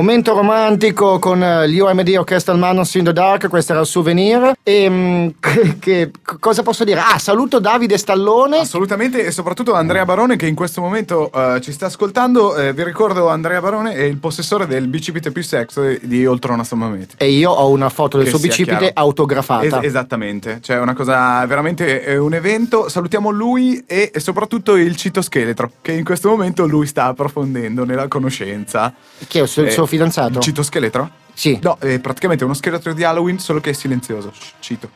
[0.00, 4.54] Momento romantico con eh, gli OMD Orchestral Manos in the Dark, questo era il souvenir.
[4.62, 6.10] E mm, che, che-
[6.40, 6.98] cosa posso dire?
[6.98, 8.58] Ah, saluto Davide Stallone.
[8.58, 12.56] Assolutamente, e soprattutto Andrea Barone che in questo momento eh, ci sta ascoltando.
[12.56, 17.14] Eh, vi ricordo, Andrea Barone è il possessore del bicipite più sexy di Oltrona Sommameti.
[17.18, 18.92] E io ho una foto del Che suo bicipite chiaro.
[18.94, 19.78] autografata.
[19.78, 22.88] Es- esattamente, cioè una cosa veramente è un evento.
[22.88, 28.08] Salutiamo lui e, e soprattutto il citoscheletro, che in questo momento lui sta approfondendo nella
[28.08, 28.92] conoscenza.
[29.28, 30.38] Chi è il suo, il Eh, suo fidanzato?
[30.38, 31.10] Il citoscheletro?
[31.40, 31.58] Sì.
[31.62, 34.30] No, è praticamente uno scheletro di Halloween, solo che è silenzioso.
[34.58, 34.90] Cito.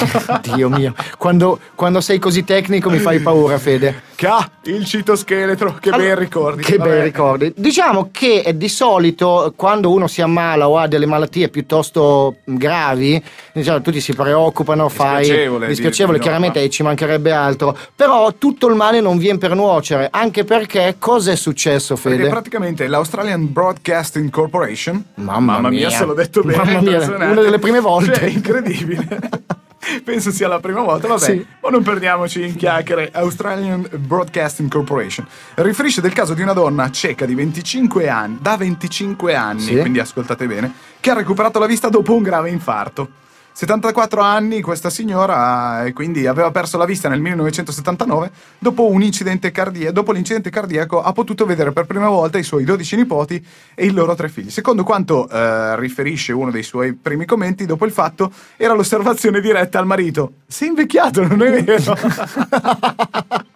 [0.40, 4.04] Dio mio, quando, quando sei così tecnico mi fai paura, Fede.
[4.14, 6.62] Che ha il citoscheletro, che Allora, bei ricordi.
[6.62, 6.88] Che Vabbè.
[6.88, 7.52] bei ricordi.
[7.54, 13.22] Diciamo che eh, di solito quando uno si ammala o ha delle malattie piuttosto gravi,
[13.52, 17.76] diciamo, tutti si preoccupano, fai Dispiacevole, dispiacevole, di- chiaramente no, e ci mancherebbe altro.
[17.94, 22.30] Però tutto il male non viene per nuocere, anche perché cosa è successo, Perché Fede?
[22.30, 25.81] praticamente l'Australian Broadcasting Corporation, Mamma mia.
[25.88, 25.98] Mia.
[25.98, 26.56] se l'ho detto bene.
[26.64, 28.14] Mamma mia, una delle prime volte.
[28.14, 29.06] Cioè, incredibile.
[30.04, 31.46] Penso sia la prima volta, vabbè, Sì.
[31.60, 33.10] ma non perdiamoci in chiacchiere.
[33.12, 35.26] Australian Broadcasting Corporation
[35.56, 39.76] riferisce del caso di una donna ceca di 25 anni, da 25 anni, Sì.
[39.78, 43.08] quindi ascoltate bene, che ha recuperato la vista dopo un grave infarto.
[43.52, 49.50] 74 anni questa signora e quindi aveva perso la vista nel 1979 dopo un incidente
[49.50, 53.86] cardiaco dopo l'incidente cardiaco ha potuto vedere per prima volta i suoi 12 nipoti e
[53.86, 54.50] i loro tre figli.
[54.50, 59.78] Secondo quanto eh, riferisce uno dei suoi primi commenti dopo il fatto era l'osservazione diretta
[59.78, 60.32] al marito.
[60.46, 61.94] Sei invecchiato non è vero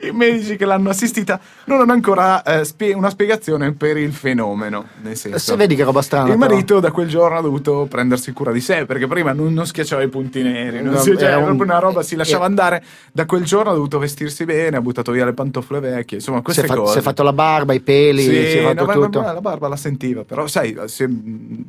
[0.00, 4.86] I medici che l'hanno assistita non hanno ancora eh, spie- una spiegazione per il fenomeno.
[5.02, 6.50] Nel senso, Se vedi che roba strana, Il però.
[6.50, 10.02] marito da quel giorno ha dovuto prendersi cura di sé perché prima non, non schiacciava
[10.02, 12.48] i punti neri, non No, si, cioè, era un- proprio una roba, si lasciava eh.
[12.48, 12.82] andare.
[13.12, 16.42] Da quel giorno ha dovuto vestirsi bene, ha buttato via le pantofole vecchie, insomma, Si
[16.42, 16.92] è, queste fa- cose.
[16.92, 19.20] si è fatto la barba, i peli, Sì, si è fatto no, ma- tutto.
[19.22, 21.08] ma la barba la sentiva, però sai, se-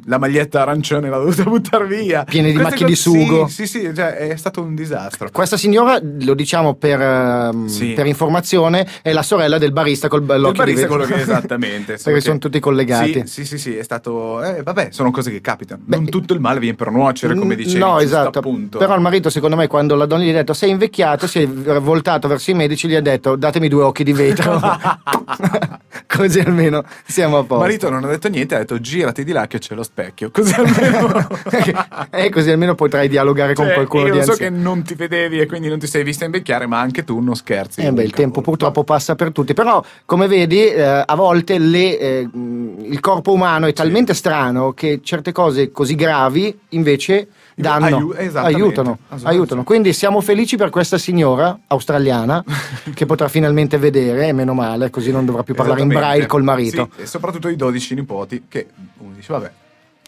[0.06, 2.24] la maglietta arancione l'ha dovuta buttare via.
[2.24, 3.48] Piene di Queste macchie di sugo.
[3.48, 5.30] Sì, sì, sì, cioè, è stato un disastro.
[5.32, 7.94] Questa signora, lo diciamo per, ehm, Sì.
[7.96, 11.94] Per informazione, è la sorella del barista col Il l'occhio di barista quello che esattamente
[11.94, 13.24] Perché che- sono tutti collegati.
[13.26, 14.44] Sì, sì, sì, sì, è stato.
[14.44, 15.82] eh, vabbè, sono cose che capitano.
[15.86, 17.80] Beh, non tutto il male viene per nuocere, come dicevi.
[17.80, 18.40] No, esatto.
[18.40, 18.78] Appunto.
[18.78, 21.48] Però il marito, secondo me, quando la donna gli ha detto sei invecchiato, si è
[21.48, 24.60] voltato verso i medici e gli ha detto datemi due occhi di vetro.
[26.16, 27.64] Così almeno siamo a Il posto.
[27.64, 30.32] marito non ha detto niente, ha detto girati di là che c'è lo specchio.
[30.32, 31.28] Così almeno.
[32.12, 34.56] e così almeno potrai dialogare con Cioè, qualcuno io di lo so anziano.
[34.56, 37.36] che non ti vedevi e quindi non ti sei vista invecchiare, ma anche tu non
[37.36, 37.82] scherzi.
[37.82, 42.00] Eh beh, il tempo purtroppo passa per tutti, però come vedi eh, a volte le,
[42.00, 48.16] eh, il corpo umano è talmente strano che certe cose così gravi invece danno, Aiu-
[48.36, 49.64] aiutano, aiutano.
[49.64, 52.44] Quindi siamo felici per questa signora australiana
[52.94, 56.44] che potrà finalmente vedere, e meno male, così non dovrà più parlare in braille col
[56.44, 56.90] marito.
[56.96, 58.68] Sì, e soprattutto i 12 nipoti che
[59.00, 59.52] uno dice, vabbè,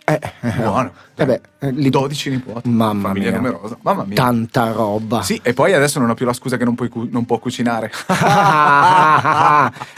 [0.09, 0.19] Eh,
[0.57, 0.91] buono.
[1.15, 2.69] eh beh, eh, li- 12 nipoti.
[2.69, 3.37] Mamma famiglia mia.
[3.39, 3.77] numerosa.
[3.81, 4.15] Mamma mia.
[4.15, 5.21] Tanta roba.
[5.21, 7.39] Sì, e poi adesso non ho più la scusa che non, puoi cu- non può
[7.39, 7.91] cucinare.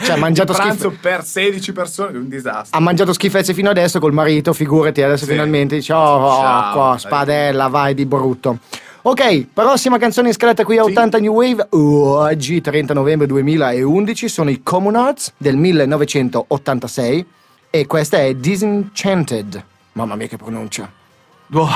[0.02, 2.76] cioè, ha mangiato, Il pranzo schif- per 16 persone è un disastro.
[2.78, 5.30] ha mangiato schifezze fino adesso col marito, figurati, adesso Sì.
[5.32, 8.58] finalmente dice, oh, oh, Ciao, qua, spadella, vai di brutto.
[9.02, 10.90] Ok, prossima canzone in scaletta qui a Sì.
[10.90, 17.26] 80 New Wave, oggi 30 novembre 2011, sono i Common Arts del 1986
[17.70, 19.64] e questa è Disenchanted.
[19.92, 20.90] Mamma mia che pronuncia.
[21.46, 21.68] Boh.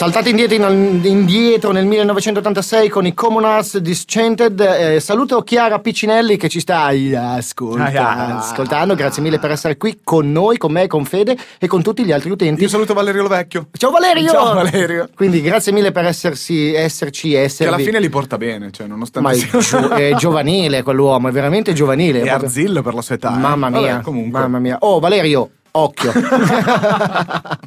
[0.00, 4.58] Saltate indietro, in- indietro nel 1986 con i Commoners Disenchanted.
[4.58, 6.90] Eh, saluto Chiara Piccinelli che ci sta
[7.34, 8.94] ascolta- Ah, ascoltando.
[8.94, 12.12] Grazie mille per essere qui con noi, con me, con Fede e con tutti gli
[12.12, 12.62] altri utenti.
[12.62, 13.66] Io saluto Valerio Lovecchio.
[13.72, 14.30] Ciao Valerio!
[14.30, 15.06] Ciao, Valerio.
[15.14, 17.74] Quindi grazie mille per essersi, esserci, Che esservi.
[17.74, 21.30] alla fine li porta bene, cioè nonostante Ma è, sia gio- è giovanile quell'uomo, è
[21.30, 22.20] veramente giovanile.
[22.22, 23.34] è proprio- arzillo per la sua età.
[23.34, 23.38] eh.
[23.38, 24.40] Mamma mia, Vabbè, comunque.
[24.40, 24.76] mamma mia.
[24.80, 26.10] Oh, Valerio, occhio.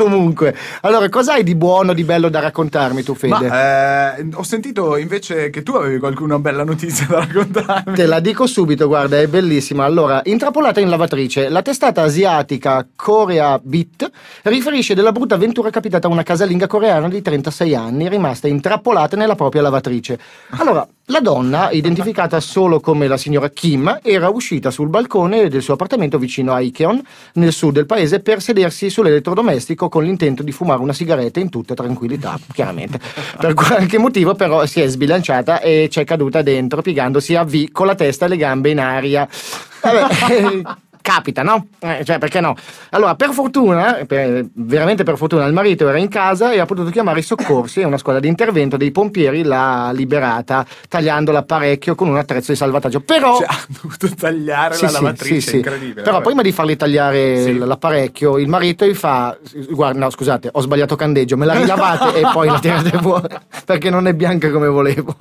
[0.00, 3.48] comunque, allora, cosa hai di buono, di bello da raccontarmi tu, Fede?
[3.48, 7.94] Ma eh, ho sentito invece che tu avevi qualcuna bella notizia da raccontarmi.
[7.94, 9.84] Te la dico subito, guarda, è bellissima.
[9.84, 14.10] Allora, intrappolata in lavatrice, la testata asiatica Korea Bit
[14.44, 19.34] riferisce della brutta avventura capitata a una casalinga coreana di 36 anni, rimasta intrappolata nella
[19.34, 20.18] propria lavatrice.
[20.50, 25.74] Allora, la donna, identificata solo come la signora Kim, era uscita sul balcone del suo
[25.74, 27.02] appartamento vicino a Ikeon,
[27.34, 31.74] nel sud del paese, per sedersi sull'elettrodomestico con l'intento di fumare una sigaretta in tutta
[31.74, 32.98] tranquillità, chiaramente.
[33.38, 37.84] Per qualche motivo però si è sbilanciata e c'è caduta dentro, piegandosi a V con
[37.84, 39.28] la testa e le gambe in aria.
[39.82, 40.62] Vabbè,
[41.00, 41.66] capita, no?
[41.78, 42.54] Eh, cioè, perché no?
[42.90, 46.90] Allora, per fortuna, per- veramente per fortuna, il marito era in casa e ha potuto
[46.90, 52.08] chiamare i soccorsi e una squadra di intervento dei pompieri l'ha liberata tagliandola parecchio con
[52.08, 53.00] un attrezzo di salvataggio.
[53.00, 53.36] Però...
[53.36, 55.56] Cioè, ha dovuto tagliare Sì, la lavatrice, sì, sì.
[55.56, 56.02] incredibile.
[56.02, 56.24] Però vabbè.
[56.24, 59.36] prima di fargli tagliare l'apparecchio, il marito gli fa:
[59.70, 63.28] Guarda, no, scusate, ho sbagliato candeggio, me la rilavate e poi la tirate fuori
[63.64, 65.14] perché non è bianca come volevo.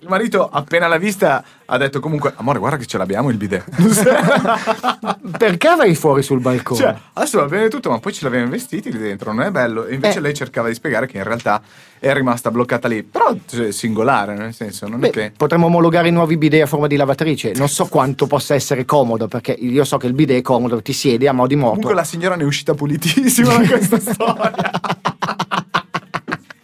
[0.00, 3.64] Il marito, appena l'ha vista, ha detto comunque: Amore, guarda che ce l'abbiamo il bidet.
[5.38, 6.80] perché vai fuori sul balcone?
[6.80, 9.86] Cioè, adesso va bene tutto, ma poi ce l'avevamo vestiti lì dentro, non è bello.
[9.86, 10.20] E invece Eh.
[10.22, 11.60] lei cercava di spiegare che in realtà
[11.98, 13.02] è rimasta bloccata lì.
[13.02, 15.32] Però cioè, singolare, nel senso, non Beh, è che.
[15.36, 17.52] potremmo omologare i nuovi bidet a forma di lavatrice.
[17.56, 20.92] Non so quanto possa essere comodo, perché io so che il bidet è comodo, ti
[20.92, 21.70] siedi a mo' di moto.
[21.72, 24.70] Comunque la signora ne è uscita pulitissima da questa storia.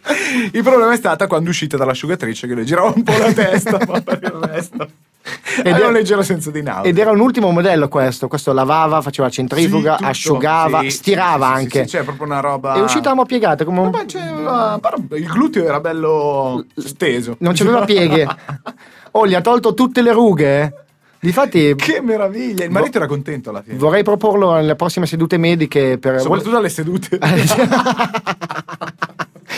[0.51, 3.77] Il problema è stata quando è uscita dall'asciugatrice che le girava un po' la testa,
[3.87, 4.89] ma per il resto.
[5.63, 6.89] Ed era un leggero senso di nausea.
[6.89, 11.47] Ed era un ultimo modello questo, questo lavava, faceva la centrifuga, Sì, asciugava, Sì, stirava
[11.47, 11.87] sì, anche.
[11.87, 12.75] Sì, c'è proprio una roba.
[12.75, 13.91] E uscivamo piegate come un...
[15.11, 17.35] Il gluteo era bello steso.
[17.39, 18.27] Non c'aveva pieghe.
[19.11, 20.61] Oh, gli ha tolto tutte le rughe.
[20.61, 20.73] eh.
[21.21, 22.63] Difatti, Che meraviglia!
[22.63, 23.77] Il marito era contento alla fine.
[23.77, 26.21] vorrei proporlo alle prossime sedute mediche per...
[26.21, 27.19] Soprattutto alle sedute.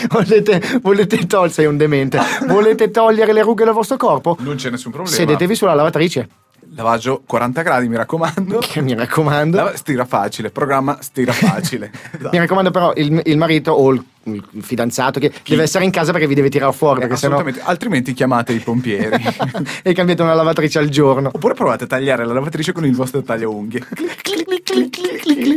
[0.08, 2.20] volete, volete togliere, sei un demente.
[2.46, 4.36] Volete togliere le rughe dal vostro corpo?
[4.40, 5.16] Non c'è nessun problema.
[5.16, 6.28] Sedetevi sulla lavatrice.
[6.74, 8.58] Lavaggio 40 gradi, mi raccomando.
[8.72, 9.56] Che mi raccomando.
[9.56, 11.90] Lava- stira facile, programma stira facile.
[12.32, 16.12] Mi raccomando però il, il marito o il, il fidanzato che deve essere in casa
[16.12, 19.22] perché vi deve tirare fuori perché sennò Assolutamente, altrimenti chiamate i pompieri.
[19.82, 21.30] e cambiate una lavatrice al giorno.
[21.32, 23.84] Oppure provate a tagliare la lavatrice con il vostro taglio unghie.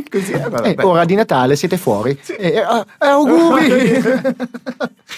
[0.09, 0.32] Così.
[0.34, 2.18] Eh, Eh, ora di Natale siete fuori.
[2.38, 4.01] Eh, eh, ah, eh, auguri!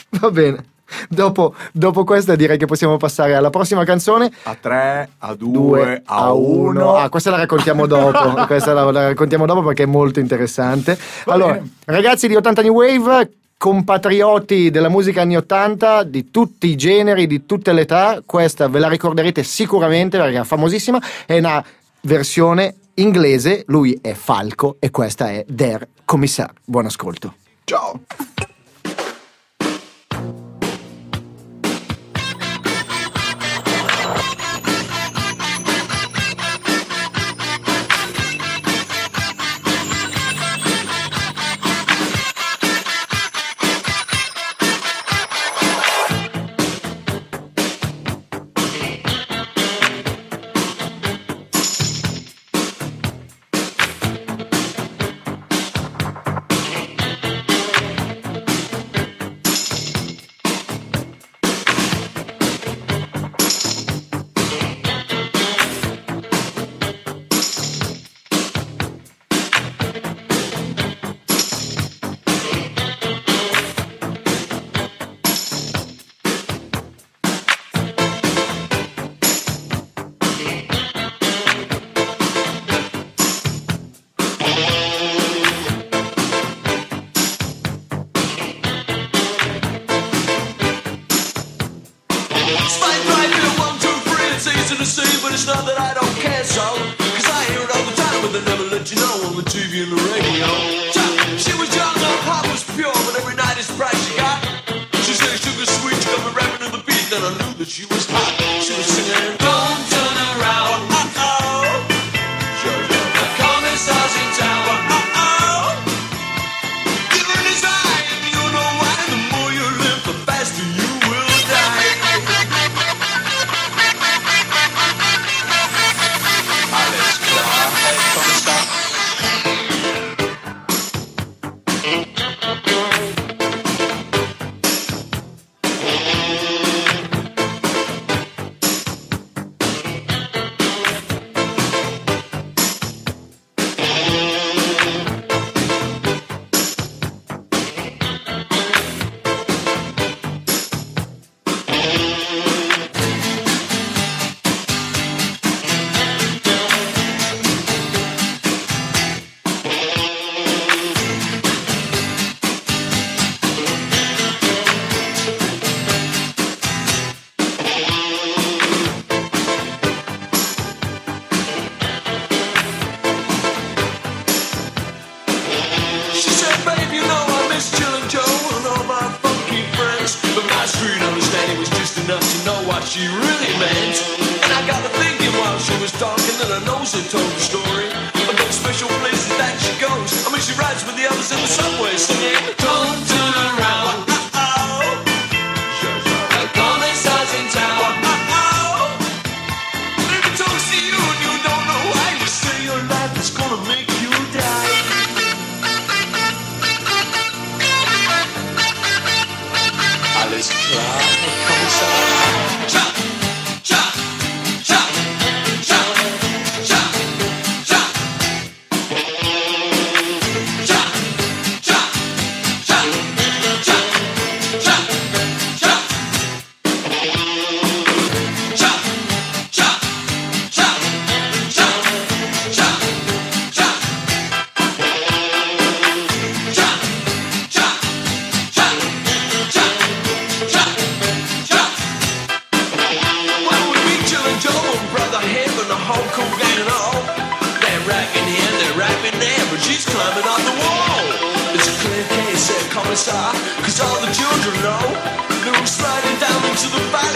[0.10, 0.76] Va bene.
[1.10, 4.32] Dopo, dopo questa direi che possiamo passare alla prossima canzone.
[4.44, 6.96] A 3, a 2, 2 a 1.
[6.96, 8.46] Ah, questa la raccontiamo dopo.
[8.46, 10.98] questa la, la raccontiamo dopo perché è molto interessante.
[11.26, 11.72] Va allora, bene.
[11.86, 17.46] ragazzi di 80 New Wave, compatrioti della musica anni 80, di tutti i generi, di
[17.46, 21.02] tutte le età, questa ve la ricorderete sicuramente perché è famosissima.
[21.26, 21.64] È una
[22.02, 23.64] versione inglese.
[23.68, 26.52] Lui è Falco e questa è Der Commissar.
[26.64, 27.34] Buon ascolto.
[27.64, 28.00] Ciao.
[99.84, 100.07] On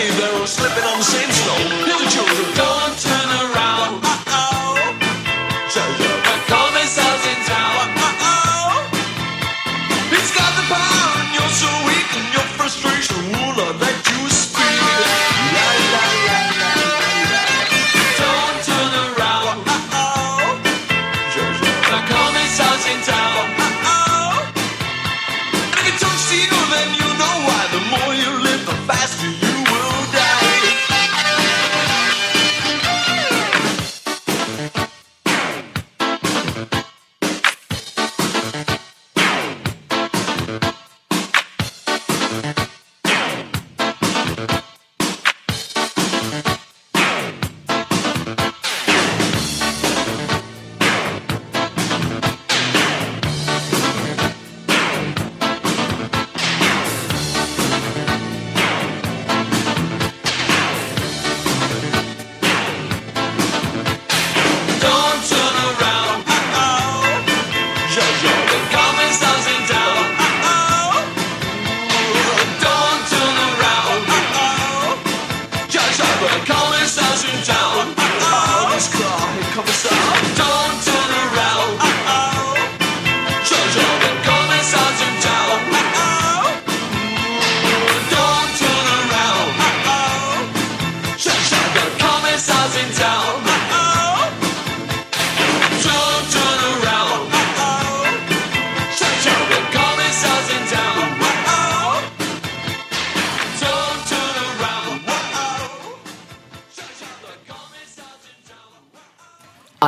[0.01, 1.30] Danny though, slipping on the same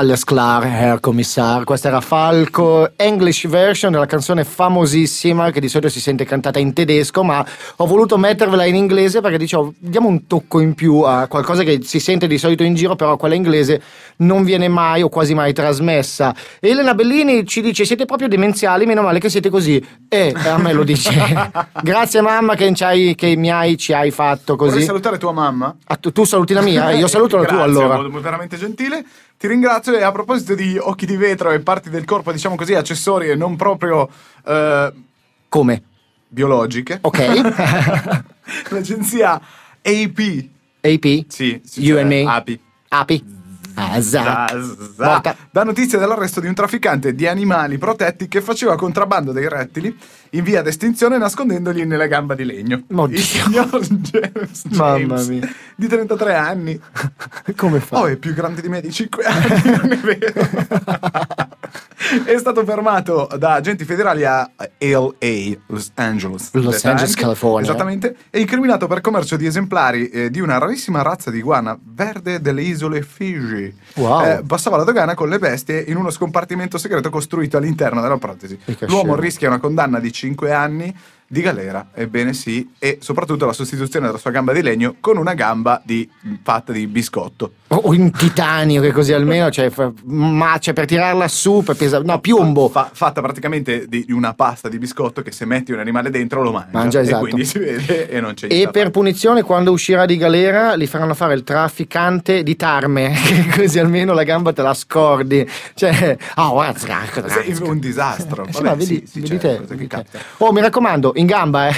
[0.04, 1.64] Alles klar, Herr Kommissar.
[1.64, 6.74] Questa era Falco, English version della canzone famosissima che di solito si sente cantata in
[6.74, 7.46] tedesco, ma
[7.78, 11.80] ho voluto mettervela in inglese perché dicevo diamo un tocco in più a qualcosa che
[11.84, 13.82] si sente di solito in giro, però quella inglese
[14.18, 16.36] non viene mai o quasi mai trasmessa.
[16.60, 19.84] E Elena Bellini ci dice: Siete proprio demenziali, meno male che siete così.
[20.08, 21.12] E a me lo dice.
[21.82, 22.72] Grazie, mamma, che,
[23.16, 24.86] che mi hai, ci hai fatto Vorrei così.
[24.86, 25.76] salutare tua mamma.
[25.86, 27.98] Ah, tu, tu saluti la mia, io saluto la tua allora.
[28.20, 29.04] veramente gentile.
[29.38, 32.76] Ti ringrazio e a proposito di occhi di vetro e parti del corpo, diciamo così,
[32.76, 34.08] accessorie non proprio
[34.46, 34.94] eh,
[35.54, 35.84] Come?
[36.34, 37.20] Biologiche, Ok.
[38.70, 39.34] l'agenzia
[39.82, 40.46] AP,
[40.82, 41.26] AP?
[41.28, 42.26] sì, sì, You and me?
[42.26, 42.60] API,
[42.90, 43.42] Api?
[43.76, 44.00] Ah,
[45.50, 49.98] dà notizia dell'arresto di un trafficante di animali protetti che faceva contrabbando dei rettili
[50.32, 52.84] in via d'estinzione nascondendoli nella gamba di legno.
[52.94, 53.18] Oddio.
[53.18, 55.50] Il signor James, Mamma James, mia.
[55.76, 56.80] di 33 anni.
[57.56, 58.02] Come fa?
[58.02, 60.48] Oh, è più grande di me di 5 anni, non è vero.
[62.26, 66.50] è stato fermato da agenti federali a LA, Los Angeles.
[66.54, 67.16] Los detta Angeles.
[67.16, 67.70] California.
[67.70, 68.16] Esattamente.
[68.30, 72.62] E incriminato per commercio di esemplari eh, di una rarissima razza di iguana verde delle
[72.62, 73.74] isole Fiji.
[73.96, 74.24] Wow.
[74.24, 78.58] Eh, passava la dogana con le bestie in uno scompartimento segreto costruito all'interno della protesi.
[78.82, 80.96] L'uomo rischia una condanna di 5 anni
[81.34, 85.34] di galera, ebbene sì, e soprattutto la sostituzione della sua gamba di legno con una
[85.34, 86.08] gamba di,
[86.44, 87.54] fatta di biscotto.
[87.70, 89.72] O o in titanio, che così almeno cioè,
[90.04, 92.70] ma cioè, per tirarla su, per pesa- no, piombo.
[92.70, 96.52] Fa- fatta praticamente di, una pasta di biscotto che se metti un animale dentro lo
[96.52, 96.70] mangia.
[96.72, 97.20] Mangia, E esatto.
[97.22, 101.16] quindi si vede e non c'è E per punizione, quando uscirà di galera, gli faranno
[101.16, 103.16] fare il trafficante di tarme,
[103.56, 105.50] così almeno la gamba te la scordi.
[105.74, 107.00] Cioè, oh, guarda,
[107.64, 108.46] un disastro.
[108.54, 110.06] Sì, Vabbè, ma vedi, sì, sì, vedi c'è te, vedi te.
[110.38, 111.74] Oh, mi raccomando, in gamba, eh.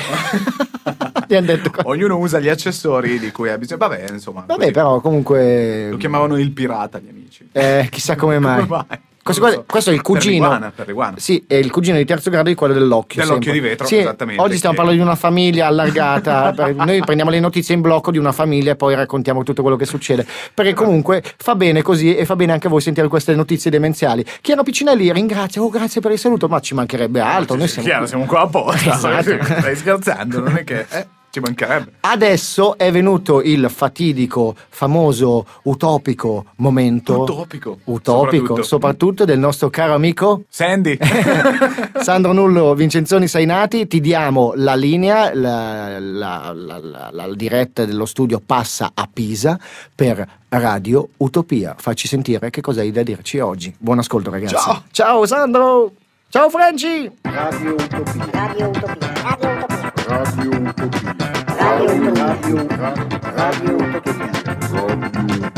[1.36, 1.72] Han detto.
[1.84, 3.88] Ognuno usa gli accessori di cui ha bisogno.
[3.88, 4.43] Vabbè, insomma.
[4.46, 5.89] Vabbè, però comunque.
[5.89, 7.48] Lo chiamavano il pirata, gli amici.
[7.52, 8.66] Eh, chissà come mai.
[8.68, 9.00] Come mai?
[9.26, 9.64] Questo, so.
[9.66, 10.34] questo è il Per cugino.
[10.34, 11.16] l'iguana, per l'iguana.
[11.18, 13.24] Sì, è il cugino di terzo grado di quello dell'occhio.
[13.24, 13.60] Dell'occhio sempre.
[13.60, 16.52] di vetro, Sì, esattamente, Oggi stiamo che- parlando di una famiglia allargata.
[16.56, 19.78] per- Noi prendiamo le notizie in blocco di una famiglia e poi raccontiamo tutto quello
[19.78, 20.28] che succede.
[20.54, 24.24] Perché comunque fa bene così e fa bene anche a voi sentire queste notizie demenziali.
[24.42, 27.56] Chiano Piccinelli ringrazia, oh grazie per il saluto, ma ci mancherebbe altro.
[27.56, 28.10] Noi siamo Chiaro, qui.
[28.10, 28.94] siamo qua apposta.
[28.94, 29.44] Esatto.
[29.44, 30.86] Stai scherzando, non è che.
[30.88, 31.92] Eh, ci mancherebbe.
[32.02, 37.22] Adesso è venuto il fatidico, famoso, utopico momento.
[37.24, 38.64] Utopico, Utopico, soprattutto.
[38.64, 40.98] soprattutto del nostro caro amico Sandy.
[42.02, 48.06] Sandro Nullo, Vincenzoni Sainati, ti diamo la linea, la, la- la- la- la diretta dello
[48.06, 49.60] studio passa a Pisa
[49.94, 51.76] per Radio Utopia.
[51.78, 53.74] Facci sentire che cosa hai da dirci oggi.
[53.78, 54.56] Buon ascolto ragazzi.
[54.56, 54.84] Ciao.
[54.92, 55.92] Ciao Sandro!
[56.30, 57.12] Ciao Franci!
[57.24, 58.30] Radio Utopia.
[58.32, 59.12] Radio Utopia.
[59.24, 59.75] Radio Utopia.
[60.08, 61.16] Radio Utopia.
[61.58, 62.38] Radio Utopia.
[62.38, 63.32] Radio, Utopia.
[63.36, 65.51] Radio Utopia.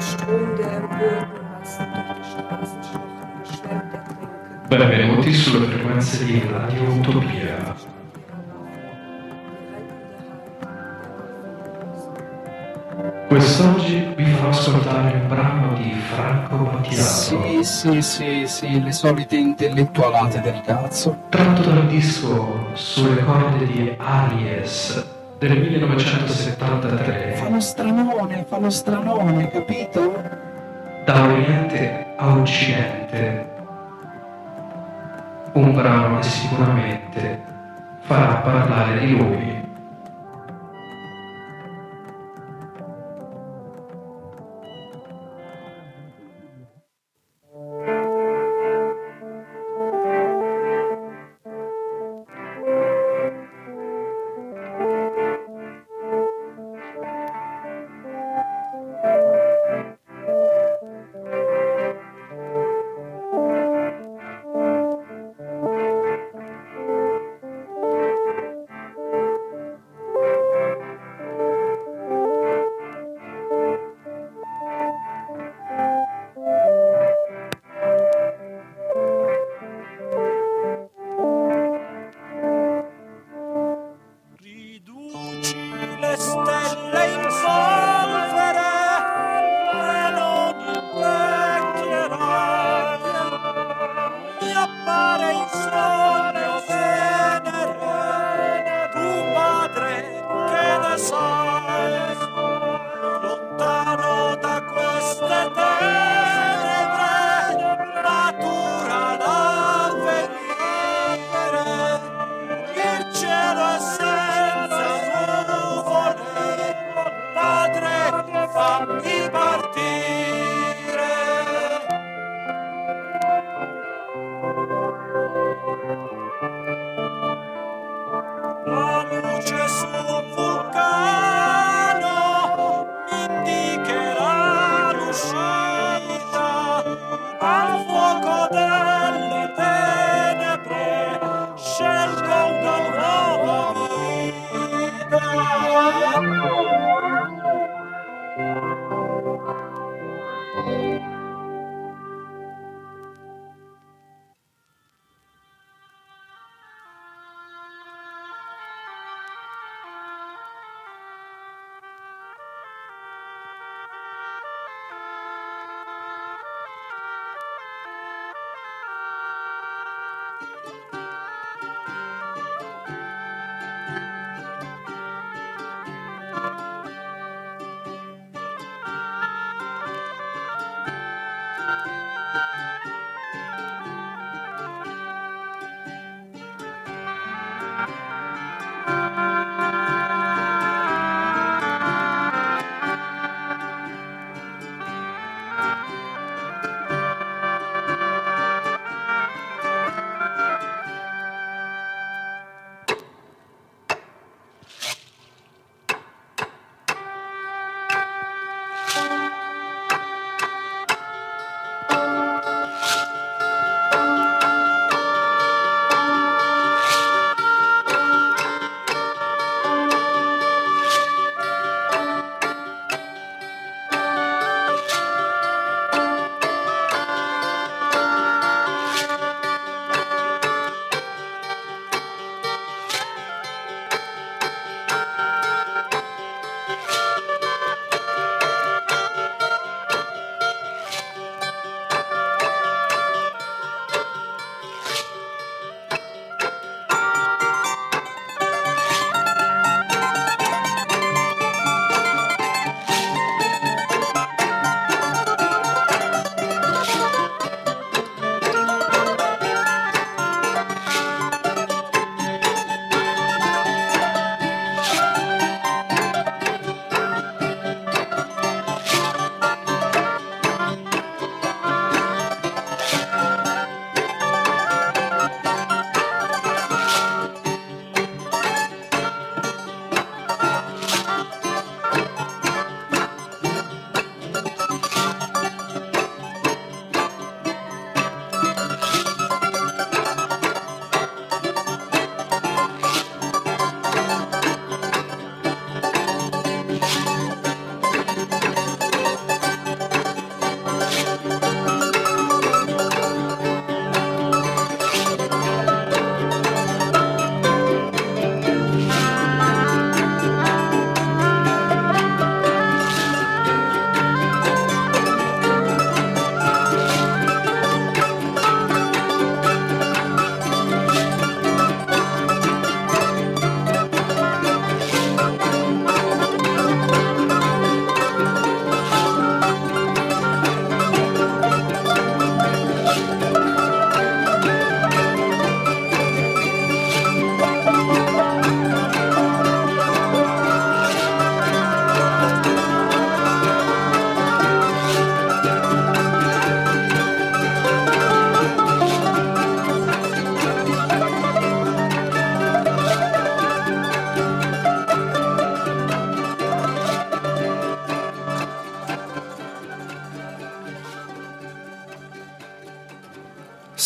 [0.00, 4.68] Strom der empörten Massen durch die Straßen schluchten, geschwemmt ertrinken.
[4.68, 7.59] Benvenuti sulle frequenze di Radio Utopia.
[13.34, 19.36] Quest'oggi vi farò ascoltare un brano di Franco Battiato, Sì, sì, sì, sì, le solite
[19.36, 21.16] intellettualate del cazzo.
[21.28, 25.06] tratto dal disco Sulle corde di Aries
[25.38, 30.12] del 1973, Fanno stranone, fanno stranone, capito?
[31.04, 33.48] da Oriente a Occidente.
[35.52, 37.42] Un brano che sicuramente
[38.00, 39.68] farà parlare di lui.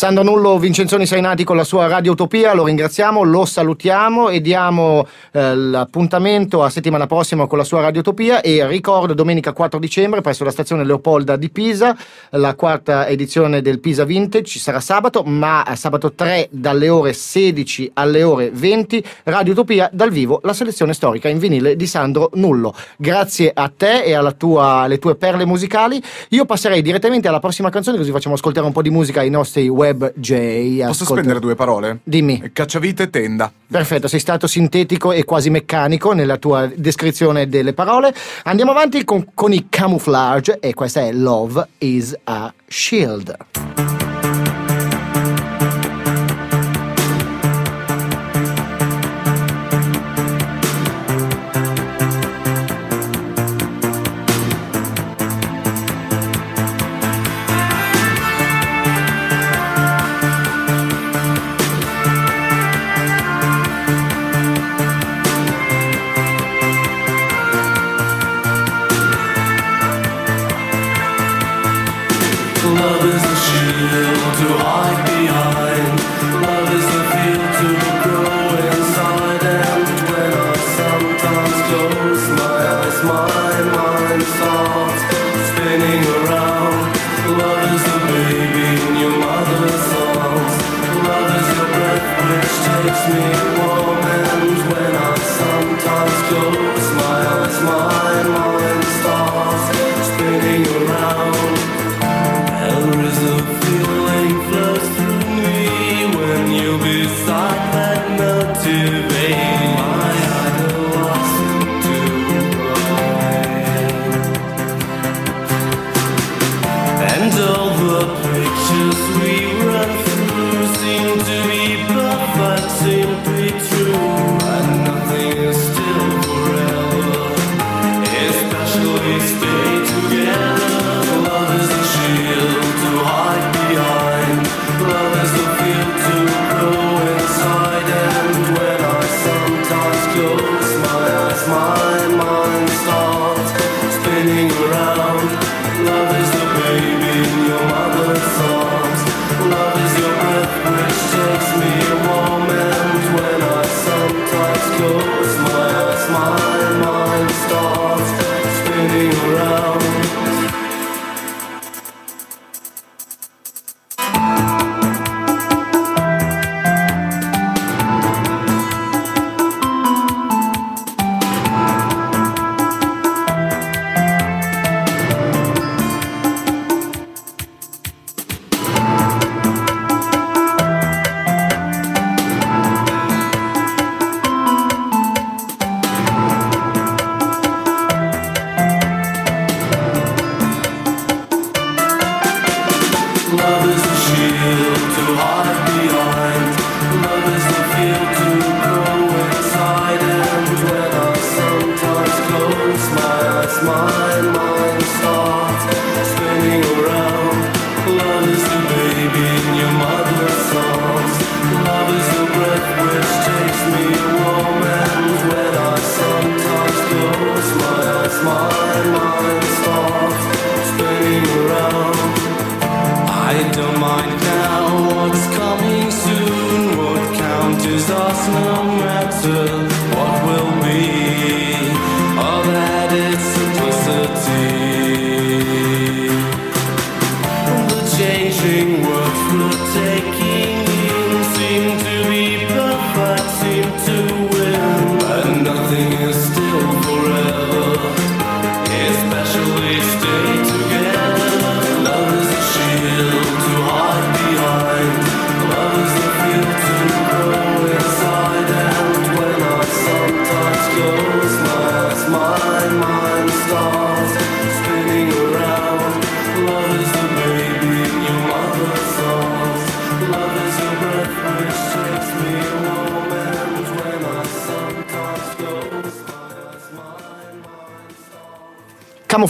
[0.05, 5.07] Sandro Nullo Vincenzoni Sainati con la sua Radio Utopia, lo ringraziamo, lo salutiamo e diamo
[5.31, 10.21] eh, l'appuntamento a settimana prossima con la sua Radio Utopia e ricordo domenica 4 dicembre
[10.21, 11.97] presso la stazione Leopolda di Pisa,
[12.29, 17.89] la quarta edizione del Pisa Vintage, ci sarà sabato, ma sabato 3 dalle ore 16
[17.95, 22.75] alle ore 20, Radio Utopia dal vivo, la selezione storica in vinile di Sandro Nullo.
[22.95, 25.99] Grazie a te e tua- alle tue perle musicali.
[26.29, 29.67] Io passerei direttamente alla prossima canzone così facciamo ascoltare un po' di musica ai nostri
[29.67, 30.77] web J.
[30.85, 31.99] Posso Ascolta- spendere due parole?
[32.03, 32.51] Dimmi.
[32.53, 33.51] Cacciavite e tenda.
[33.67, 38.13] Perfetto, sei stato sintetico e quasi meccanico nella tua descrizione delle parole.
[38.43, 44.04] Andiamo avanti con, con i camouflage e questa è Love is a Shield.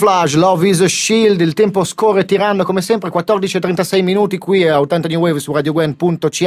[0.06, 4.80] Camouflage, Love is a Shield, il tempo scorre tirando come sempre, 14.36 minuti qui a
[4.80, 6.44] 80 New Wave su radiogwen.ch.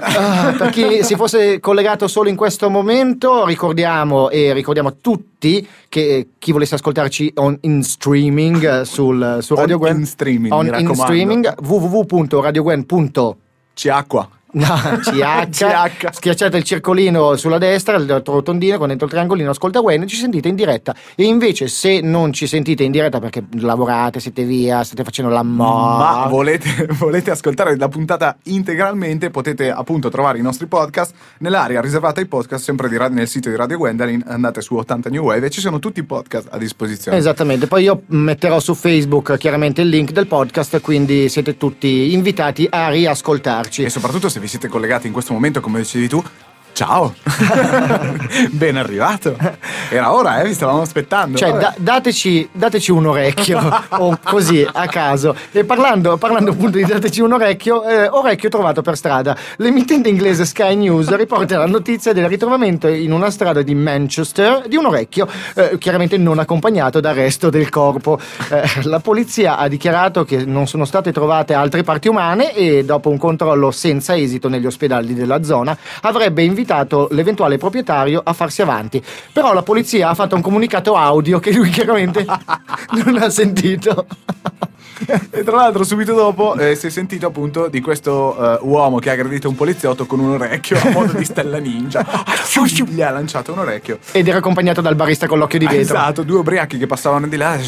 [0.00, 5.66] Ah, per chi si fosse collegato solo in questo momento, ricordiamo e ricordiamo a tutti
[5.88, 10.52] che chi volesse ascoltarci on- in streaming eh, sul, su On Radio Gwen, in streaming,
[10.52, 14.41] on in streaming www.radiogwen.ch.
[14.54, 14.66] No,
[15.00, 16.08] CH, CH.
[16.12, 20.48] schiacciate il circolino sulla destra, il rotondino con dentro il triangolino, ascolta Gwen, ci sentite
[20.48, 20.94] in diretta.
[21.14, 25.42] E invece, se non ci sentite in diretta perché lavorate, siete via, state facendo la
[25.42, 29.30] Ma volete, volete ascoltare la puntata integralmente?
[29.30, 33.56] Potete appunto trovare i nostri podcast nell'area riservata ai podcast, sempre di, nel sito di
[33.56, 34.22] Radio Gwendolyn.
[34.26, 37.16] Andate su 80 New Wave e ci sono tutti i podcast a disposizione.
[37.16, 42.66] Esattamente, poi io metterò su Facebook chiaramente il link del podcast, quindi siete tutti invitati
[42.68, 43.84] a riascoltarci.
[43.84, 46.22] E soprattutto se vi siete collegati in questo momento, come dicevi tu,
[46.82, 47.14] ciao!
[48.50, 49.36] ben arrivato!
[49.88, 50.46] Era ora, eh?
[50.48, 51.38] Vi stavamo aspettando.
[51.38, 53.60] Cioè, da- dateci, dateci un orecchio,
[53.90, 55.36] o così a caso.
[55.52, 59.36] E parlando, parlando appunto di dateci un orecchio, eh, orecchio trovato per strada.
[59.58, 64.74] L'emittente inglese Sky News riporta la notizia del ritrovamento in una strada di Manchester di
[64.76, 68.18] un orecchio, eh, chiaramente non accompagnato dal resto del corpo.
[68.50, 73.08] Eh, la polizia ha dichiarato che non sono state trovate altre parti umane e dopo
[73.08, 76.70] un controllo senza esito negli ospedali della zona avrebbe invitato
[77.10, 79.02] l'eventuale proprietario a farsi avanti.
[79.32, 82.24] Però la polizia ha fatto un comunicato audio che lui chiaramente
[83.04, 84.06] non ha sentito.
[85.30, 89.10] E tra l'altro, subito dopo eh, si è sentito appunto di questo eh, uomo che
[89.10, 92.06] ha aggredito un poliziotto con un orecchio a modo di stella ninja.
[92.86, 93.98] Gli ha lanciato un orecchio.
[94.12, 95.80] Ed era accompagnato dal barista con l'occhio di vetro.
[95.80, 97.58] Esatto, due ubriachi che passavano di là.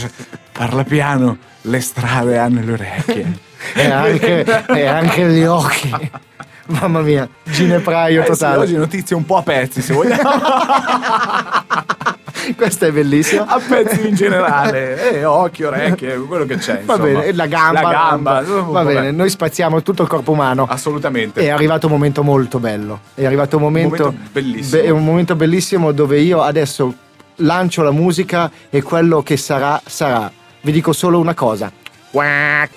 [0.53, 3.39] Parla piano, le strade hanno le orecchie.
[3.75, 4.45] E anche,
[4.75, 5.91] e anche gli occhi.
[6.67, 8.57] Mamma mia, ginepraio Eh sì, totale.
[8.59, 10.23] oggi notizie un po' a pezzi, se vogliamo.
[12.57, 13.47] Questa è bellissima.
[13.47, 15.13] a pezzi in generale.
[15.13, 16.83] Eh, occhio, orecchie, quello che c'è.
[16.85, 17.19] Va insomma.
[17.21, 17.81] bene, la gamba.
[17.83, 18.41] La gamba.
[18.43, 18.95] Va vabbè.
[18.95, 20.67] bene, noi spaziamo tutto il corpo umano.
[20.69, 21.41] Assolutamente.
[21.41, 23.01] È arrivato un momento molto bello.
[23.15, 24.83] È arrivato un momento, momento bellissimo.
[24.83, 26.95] be- è un momento bellissimo dove io adesso
[27.37, 30.31] lancio la musica e quello che sarà, sarà.
[30.61, 31.71] Vi dico solo una cosa.
[32.11, 32.71] Quack.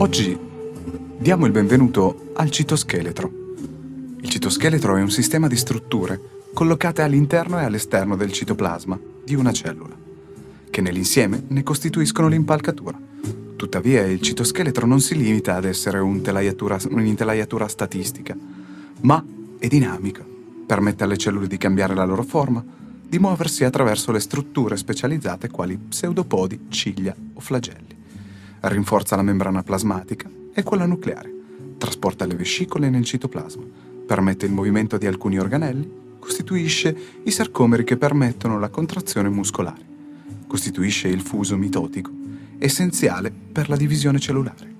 [0.00, 0.38] Oggi
[1.18, 3.32] diamo il benvenuto al citoscheletro.
[4.20, 6.20] Il citoscheletro è un sistema di strutture
[6.54, 9.96] collocate all'interno e all'esterno del citoplasma di una cellula,
[10.70, 12.96] che nell'insieme ne costituiscono l'impalcatura.
[13.56, 18.36] Tuttavia il citoscheletro non si limita ad essere un telaiatura- un'intelaiatura statistica,
[19.00, 19.24] ma
[19.58, 20.24] è dinamico,
[20.64, 22.64] permette alle cellule di cambiare la loro forma,
[23.04, 27.97] di muoversi attraverso le strutture specializzate quali pseudopodi, ciglia o flagelli
[28.62, 31.32] rinforza la membrana plasmatica e quella nucleare,
[31.78, 33.62] trasporta le vescicole nel citoplasma,
[34.06, 39.86] permette il movimento di alcuni organelli, costituisce i sarcomeri che permettono la contrazione muscolare,
[40.46, 42.10] costituisce il fuso mitotico,
[42.58, 44.74] essenziale per la divisione cellulare,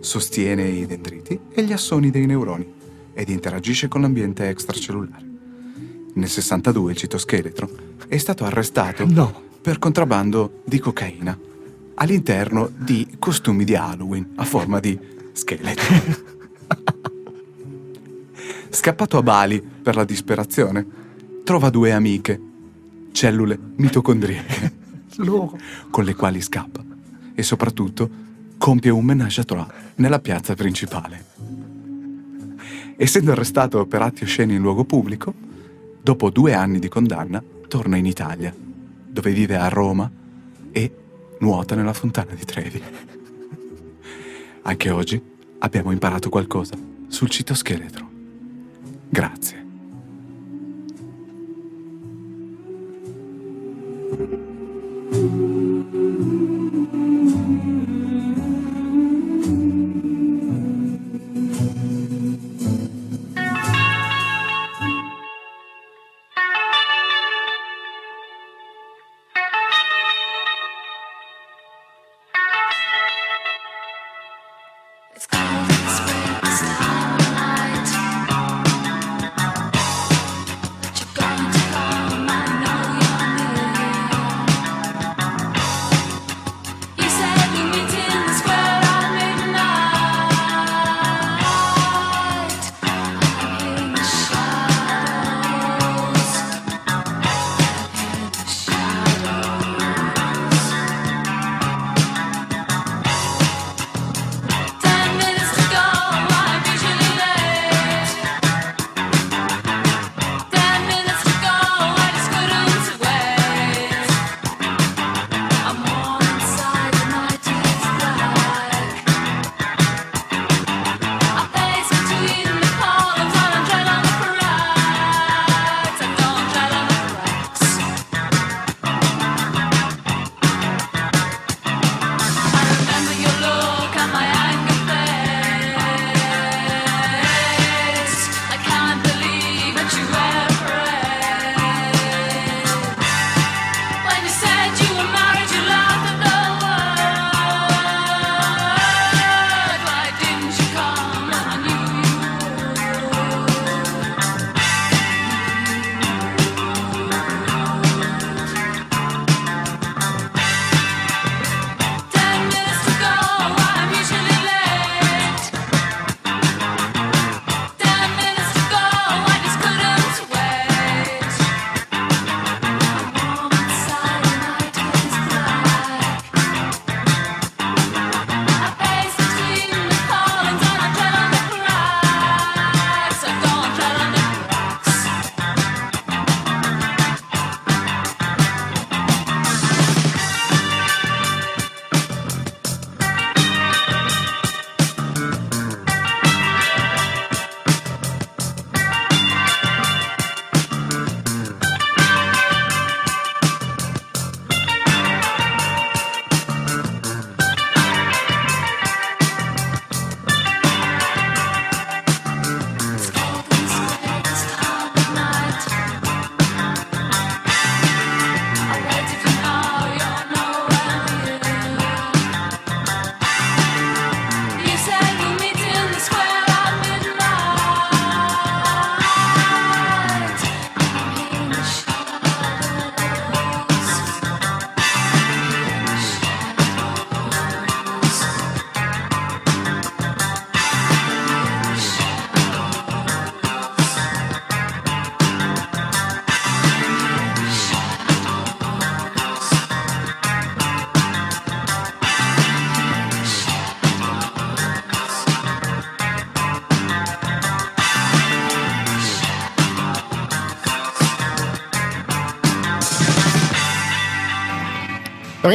[0.00, 2.66] sostiene i dendriti e gli assoni dei neuroni
[3.14, 5.30] ed interagisce con l'ambiente extracellulare.
[6.14, 7.70] Nel 62 il citoscheletro
[8.08, 9.32] è stato arrestato No.
[9.60, 11.38] per contrabbando di cocaina
[11.94, 14.98] all'interno di costumi di Halloween a forma di
[15.32, 16.30] scheletro.
[18.70, 20.86] Scappato a Bali per la disperazione,
[21.44, 22.40] trova due amiche,
[23.12, 24.72] cellule mitocondriache,
[25.90, 26.82] con le quali scappa
[27.34, 28.08] e soprattutto
[28.58, 29.66] compie un menage à trois
[29.96, 31.24] nella piazza principale.
[32.96, 35.34] Essendo arrestato per atti osceni in luogo pubblico,
[36.00, 40.10] dopo due anni di condanna torna in Italia, dove vive a Roma
[40.70, 41.01] e
[41.42, 42.82] nuota nella fontana di Trevi.
[44.62, 45.20] Anche oggi
[45.58, 46.74] abbiamo imparato qualcosa
[47.08, 48.08] sul citoscheletro.
[49.08, 49.61] Grazie.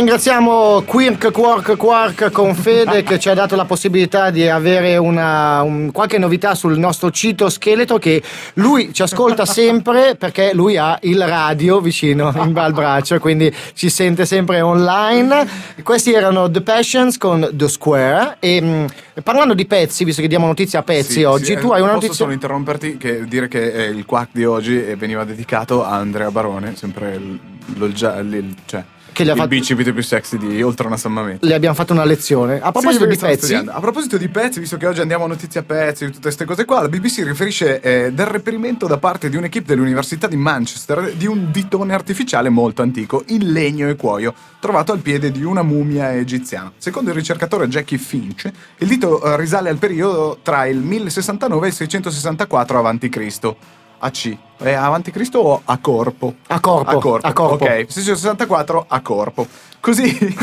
[0.02, 5.64] Ringraziamo Quirk Quark Quark con Fede che ci ha dato la possibilità di avere una,
[5.64, 8.22] un- qualche novità sul nostro cito scheletro che
[8.53, 13.90] lui ci ascolta sempre perché lui ha il radio vicino in al braccio quindi ci
[13.90, 15.48] sente sempre online.
[15.82, 18.86] Questi erano The Passions con The Square e mh,
[19.24, 21.82] parlando di pezzi, visto che diamo notizie a pezzi Sì, oggi, sì, tu eh, hai
[21.82, 22.14] una Posso notizia...
[22.14, 26.30] solo interromperti che dire che eh, il quack di oggi eh, veniva dedicato a Andrea
[26.30, 27.40] Barone, sempre il,
[27.78, 28.84] lo il- cioè,
[29.18, 31.44] Che gli ha il fatto- bicipite più sexy di Oltre una Sammamento.
[31.44, 32.60] Le abbiamo fatto una lezione.
[32.61, 33.72] A proposito Sì, di pezzi, studiando.
[33.72, 36.65] A proposito di pezzi, visto che oggi andiamo a notizie a pezzi, tutte queste cose
[36.65, 41.26] qua, la BBC riferisce eh, del reperimento da parte di un'equipe dell'Università di Manchester di
[41.26, 46.14] un ditone artificiale molto antico, in legno e cuoio, trovato al piede di una mummia
[46.14, 46.72] egiziana.
[46.77, 51.69] Secondo il ricercatore Jackie Finch, il dito eh, risale al periodo tra il 1069 e
[51.69, 53.56] il 664 a.C.
[53.99, 54.36] A C.
[54.57, 56.36] È avanti Cristo o a corpo?
[56.48, 57.28] A corpo, A corpo.
[57.28, 57.64] a corpo.
[57.65, 59.48] Ok, 664 a corpo.
[59.80, 60.11] Così,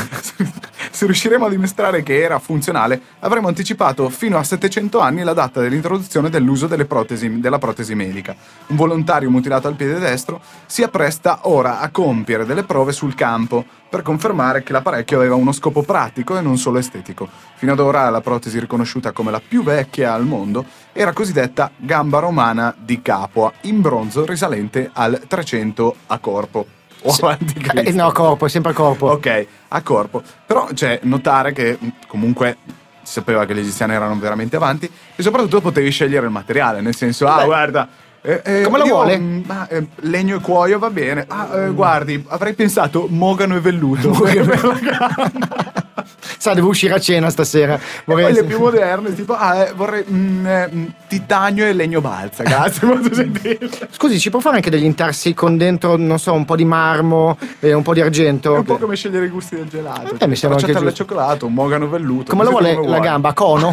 [0.90, 5.60] se riusciremo a dimostrare che era funzionale, avremo anticipato fino a 700 anni la data
[5.60, 8.34] dell'introduzione dell'uso delle protesi, della protesi medica.
[8.68, 13.64] Un volontario mutilato al piede destro si appresta ora a compiere delle prove sul campo
[13.94, 17.28] per confermare che l'apparecchio aveva uno scopo pratico e non solo estetico.
[17.54, 22.18] Fino ad ora la protesi riconosciuta come la più vecchia al mondo era cosiddetta gamba
[22.18, 26.66] romana di Capua, in bronzo risalente al 300 a corpo.
[27.02, 28.02] O avanti Eh, Cristo.
[28.02, 29.06] no, corpo, è sempre corpo.
[29.10, 30.24] Ok, a corpo.
[30.44, 32.56] Però c'è notare che mh, comunque
[33.02, 36.96] si sapeva che gli egiziani erano veramente avanti e soprattutto potevi scegliere il materiale, nel
[36.96, 37.88] senso, ah Beh, guarda...
[38.26, 39.18] eh, eh, come io, vuole?
[39.18, 41.26] mh, ah, eh, legno e cuoio va bene.
[41.28, 44.16] Ah, eh, guardi, avrei pensato mogano e velluto.
[46.38, 47.78] Sa, devo uscire a cena stasera.
[48.04, 52.00] Vorrei poi le più moderne, tipo, ah, eh, vorrei mh, eh, mh, titanio e legno
[52.00, 52.42] balsa.
[52.44, 53.70] Grazie, molto gentile.
[53.90, 57.38] Scusi, ci può fare anche degli intarsi con dentro, non so, un po' di marmo
[57.60, 58.54] e un po' di argento?
[58.54, 60.16] È un po' come scegliere i gusti del gelato.
[60.18, 60.92] Eh, mi sembra anche giusto.
[60.92, 62.30] cioccolato, un mogano velluto.
[62.30, 63.00] Come lo vuole la vuoi.
[63.00, 63.32] gamba?
[63.32, 63.72] Cono?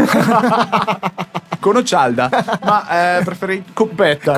[1.60, 2.30] Con cialda,
[2.64, 4.36] ma eh, preferirei coppetta.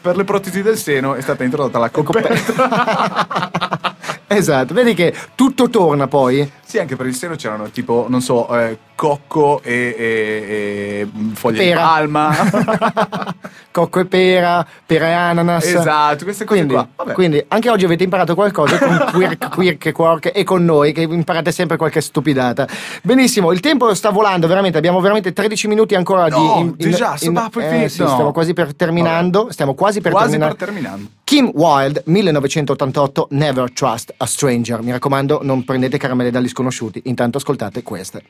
[0.00, 3.87] per le protesi del seno è stata introdotta la coppetta.
[4.28, 6.48] Esatto, vedi che tutto torna poi.
[6.68, 11.56] Sì, anche per il seno c'erano tipo, non so, eh, cocco e, e- e foglie
[11.64, 11.80] Pera.
[11.80, 12.34] di palma.
[13.70, 15.64] Cocco e pera, pera e ananas.
[15.64, 16.88] esatto, queste cose Quindi, qua.
[16.96, 17.12] Vabbè.
[17.12, 21.02] quindi anche oggi avete imparato qualcosa con Quirk, Quirk e Quark e con noi che
[21.02, 22.66] imparate sempre qualche stupidata.
[23.02, 26.90] Benissimo, il tempo sta volando veramente, abbiamo veramente 13 minuti ancora No, di...
[26.90, 28.08] già, ma poi eh, sì, No.
[28.08, 30.54] stiamo quasi per terminando, stiamo quasi per Quasi terminare.
[30.56, 31.02] per terminare.
[31.22, 34.82] Kim Wilde, 1988, Never Trust a Stranger.
[34.82, 37.02] Mi raccomando, non prendete caramelle dagli sconosciuti.
[37.04, 38.22] Intanto ascoltate queste.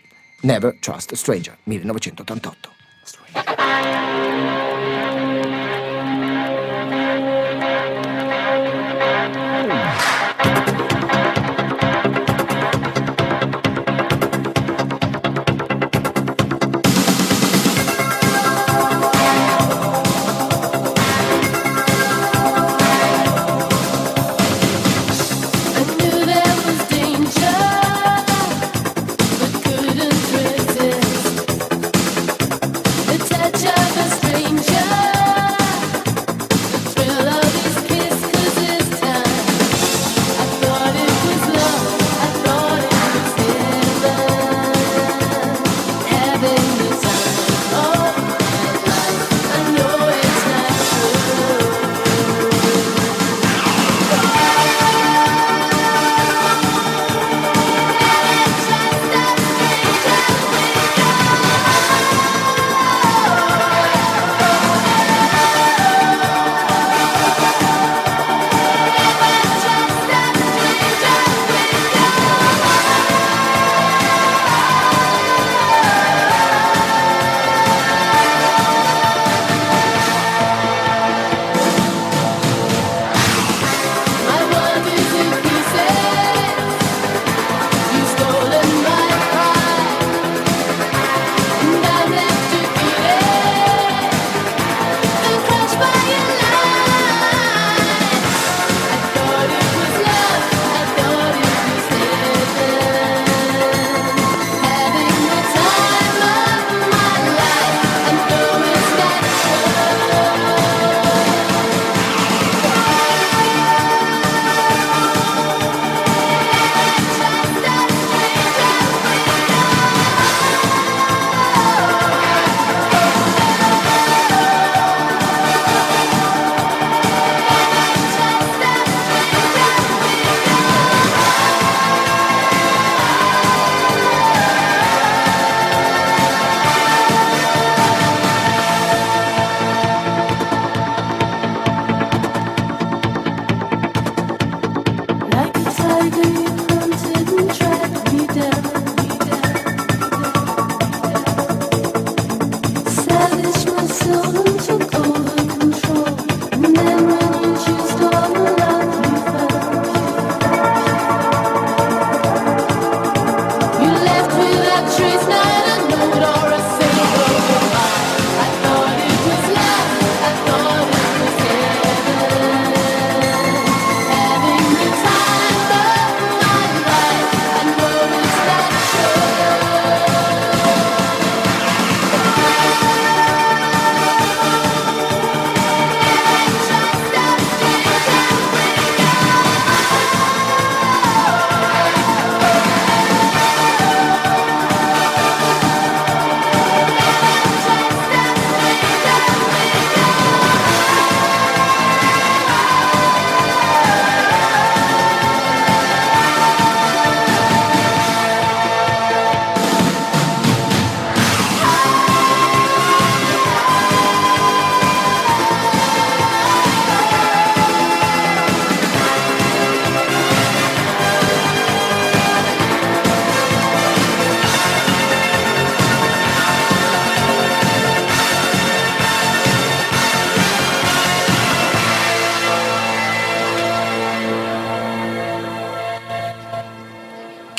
[0.43, 2.77] Never Trust Stranger, 1988.
[3.35, 4.58] I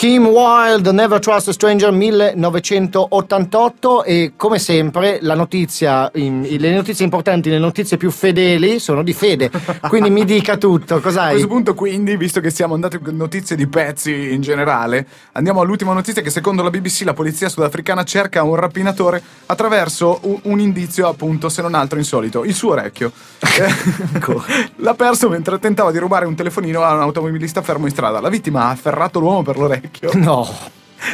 [0.09, 7.51] Kim Wilde, Never Trust a Stranger 1988 e come sempre la notizia, le notizie importanti,
[7.51, 9.51] le notizie più fedeli sono di Fede,
[9.87, 11.33] quindi mi dica tutto, A cos'hai?
[11.33, 15.93] questo punto, quindi, visto che siamo andati con notizie di pezzi in generale, andiamo all'ultima
[15.93, 21.07] notizia che secondo la BBC la polizia sudafricana cerca un rapinatore attraverso un, un indizio,
[21.07, 23.11] appunto, se non altro insolito, il suo orecchio.
[24.77, 28.19] L'ha perso mentre tentava di rubare un telefonino a un automobilista fermo in strada.
[28.19, 29.98] La vittima ha afferrato l'uomo per l'orecchio.
[30.13, 30.47] No,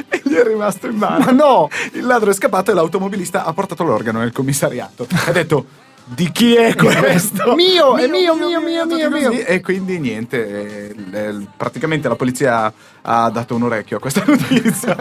[0.09, 1.25] E gli è rimasto in mano.
[1.25, 1.69] ma no!
[1.93, 5.07] Il ladro è scappato e l'automobilista ha portato l'organo nel commissariato.
[5.27, 5.65] Ha detto:
[6.05, 7.53] Di chi è questo?
[7.55, 9.27] Mio, è mio, mio, mio, mio, così.
[9.27, 9.31] mio.
[9.45, 12.71] E quindi niente, eh, eh, praticamente la polizia
[13.01, 14.95] ha dato un orecchio a questa notizia.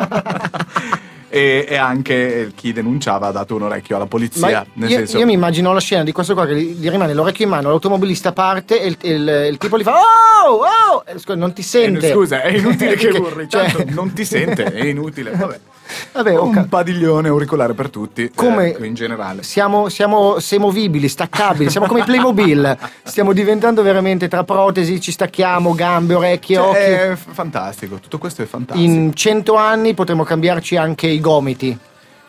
[1.34, 4.64] E, e anche chi denunciava ha dato un orecchio alla polizia.
[4.74, 7.50] Io, senso, io mi immagino la scena di questo qua che gli, rimane l'orecchio in
[7.50, 10.60] mano, l'automobilista parte e il, il- il tipo gli fa Oh!
[10.60, 11.04] Oh!
[11.04, 12.12] Eh, non ti eh, sente.
[12.12, 15.32] scusa, è inutile che Che- urli, cioè- non ti sente, è inutile.
[15.32, 15.58] Vabbè.
[16.12, 16.36] Vabbè.
[16.38, 19.42] Un padiglione auricolare per tutti, Come- ecco, in generale.
[19.42, 22.76] Siamo, siamo semovibili, staccabili, siamo come i Playmobil.
[23.04, 26.78] Stiamo diventando veramente tra protesi, ci stacchiamo, gambe, orecchie, Cioè, occhi.
[26.78, 28.88] è fantastico, tutto questo è fantastico.
[28.88, 31.76] In cento anni potremo cambiarci anche i gomiti.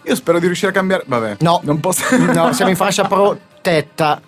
[0.03, 1.03] Io spero di riuscire a cambiare.
[1.07, 1.59] Vabbè, No.
[1.63, 2.03] non posso.
[2.17, 4.21] No, siamo in fascia protetta.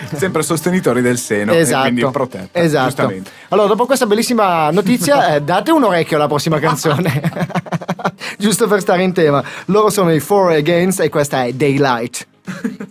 [0.16, 1.82] Sempre sostenitori del seno, esatto.
[1.82, 2.58] quindi protetta.
[2.58, 2.86] esatto.
[2.86, 3.30] Giustamente.
[3.50, 7.20] Allora, dopo questa bellissima notizia, eh, date un orecchio alla prossima canzone.
[8.38, 9.42] Giusto per stare in tema.
[9.66, 12.26] Loro sono i Four Against e questa è Daylight.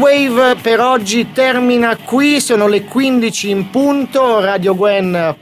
[0.00, 5.36] Wave per oggi termina qui, sono le 15 in punto, radiogwen.ch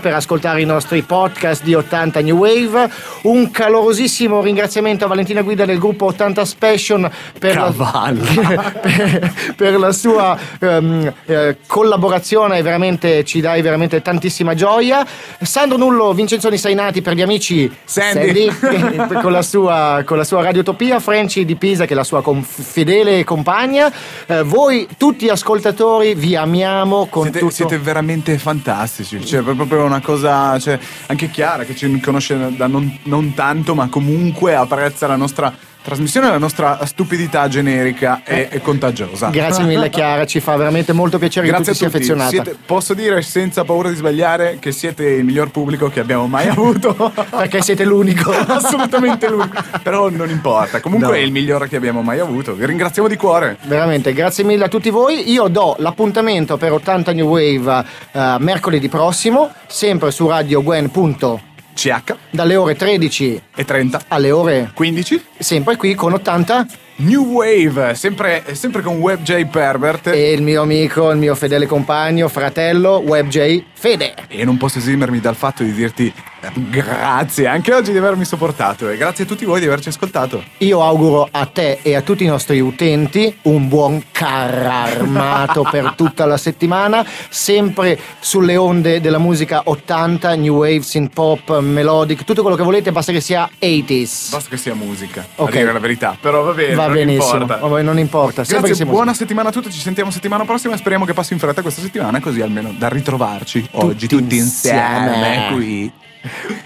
[0.00, 2.88] per ascoltare i nostri podcast di 80 New Wave.
[3.22, 7.72] Un calorosissimo ringraziamento a Valentina Guida del gruppo 80 Special per, la,
[8.80, 15.06] per, per la sua ehm, eh, collaborazione, veramente ci dai veramente tantissima gioia.
[15.40, 18.50] Sandro Nullo, Vincenzoni Sainati per gli amici Sandy.
[18.50, 22.22] Sandy, con, la sua, con la sua radiotopia, Franci di Pisa che è la sua
[22.22, 23.92] conf- fedele compagna.
[24.26, 27.52] Eh, voi tutti ascoltatori vi amiamo con Siete, tutto.
[27.52, 32.98] siete veramente fantastici, cioè, proprio una cosa, cioè, anche Chiara che ci conosce da non,
[33.08, 39.30] non tanto, ma comunque apprezza la nostra trasmissione, la nostra stupidità generica e, e contagiosa.
[39.30, 42.28] Grazie mille Chiara, ci fa veramente molto piacere Grazie che tu ti sia affezionata.
[42.30, 46.48] Siete- posso dire senza paura di sbagliare che siete il miglior pubblico che abbiamo mai
[46.52, 47.10] avuto.
[47.30, 48.30] Perché siete l'unico.
[48.36, 49.62] Assolutamente l'unico.
[49.82, 50.80] Però non importa.
[50.80, 51.14] Comunque No.
[51.14, 52.54] è il migliore che abbiamo mai avuto.
[52.54, 53.56] Vi ringraziamo di cuore.
[53.62, 55.30] Veramente, grazie mille a tutti voi.
[55.30, 61.47] Io do l'appuntamento per 80 New Wave eh, mercoledì prossimo, sempre su radiogwen.ch
[61.78, 66.66] CH dalle ore 13 e 30 alle ore 15 sempre qui con 80
[67.00, 70.08] New Wave, sempre, sempre con WebJ Pervert.
[70.08, 74.14] E il mio amico, il mio fedele compagno, fratello, WebJ Fede.
[74.26, 76.12] E non posso esimermi dal fatto di dirti
[76.54, 80.42] grazie anche oggi di avermi sopportato e grazie a tutti voi di averci ascoltato.
[80.58, 85.94] Io auguro a te e a tutti i nostri utenti un buon carro armato per
[85.96, 92.42] tutta la settimana, sempre sulle onde della musica 80, new wave, synth pop, melodic, tutto
[92.42, 94.30] quello che volete, basta che sia 80s.
[94.30, 95.48] Basta che sia musica, Ok.
[95.48, 96.16] a dire la verità.
[96.20, 97.66] Però va bene, Va non benissimo, importa.
[97.66, 99.18] vabbè, non importa, sempre Grazie, buona musica.
[99.18, 102.20] settimana a tutti, ci sentiamo settimana prossima e speriamo che passi in fretta questa settimana
[102.20, 105.52] così almeno da ritrovarci oggi tutti insieme, insieme.
[105.54, 105.92] qui.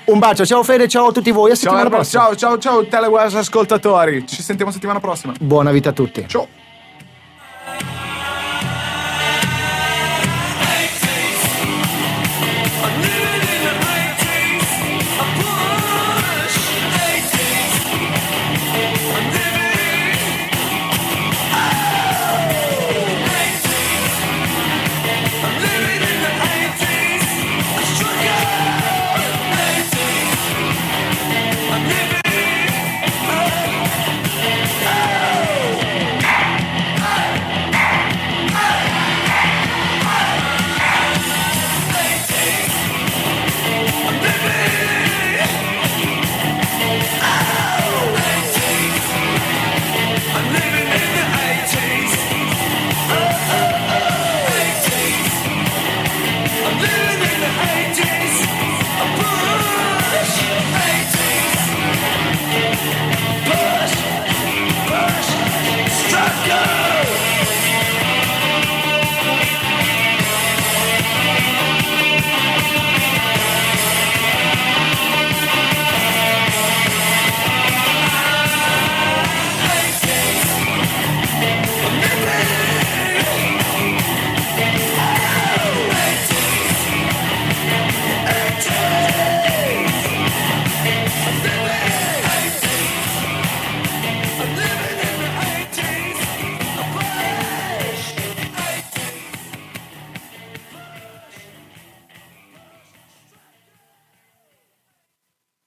[0.04, 1.50] Un bacio, ciao Fede, ciao a tutti voi.
[1.50, 2.22] A settimana ciao, prossima.
[2.22, 4.26] Ciao, ciao, ciao, teleguarda ascoltatori.
[4.26, 5.34] Ci sentiamo settimana prossima.
[5.38, 6.24] Buona vita a tutti.
[6.26, 6.48] Ciao.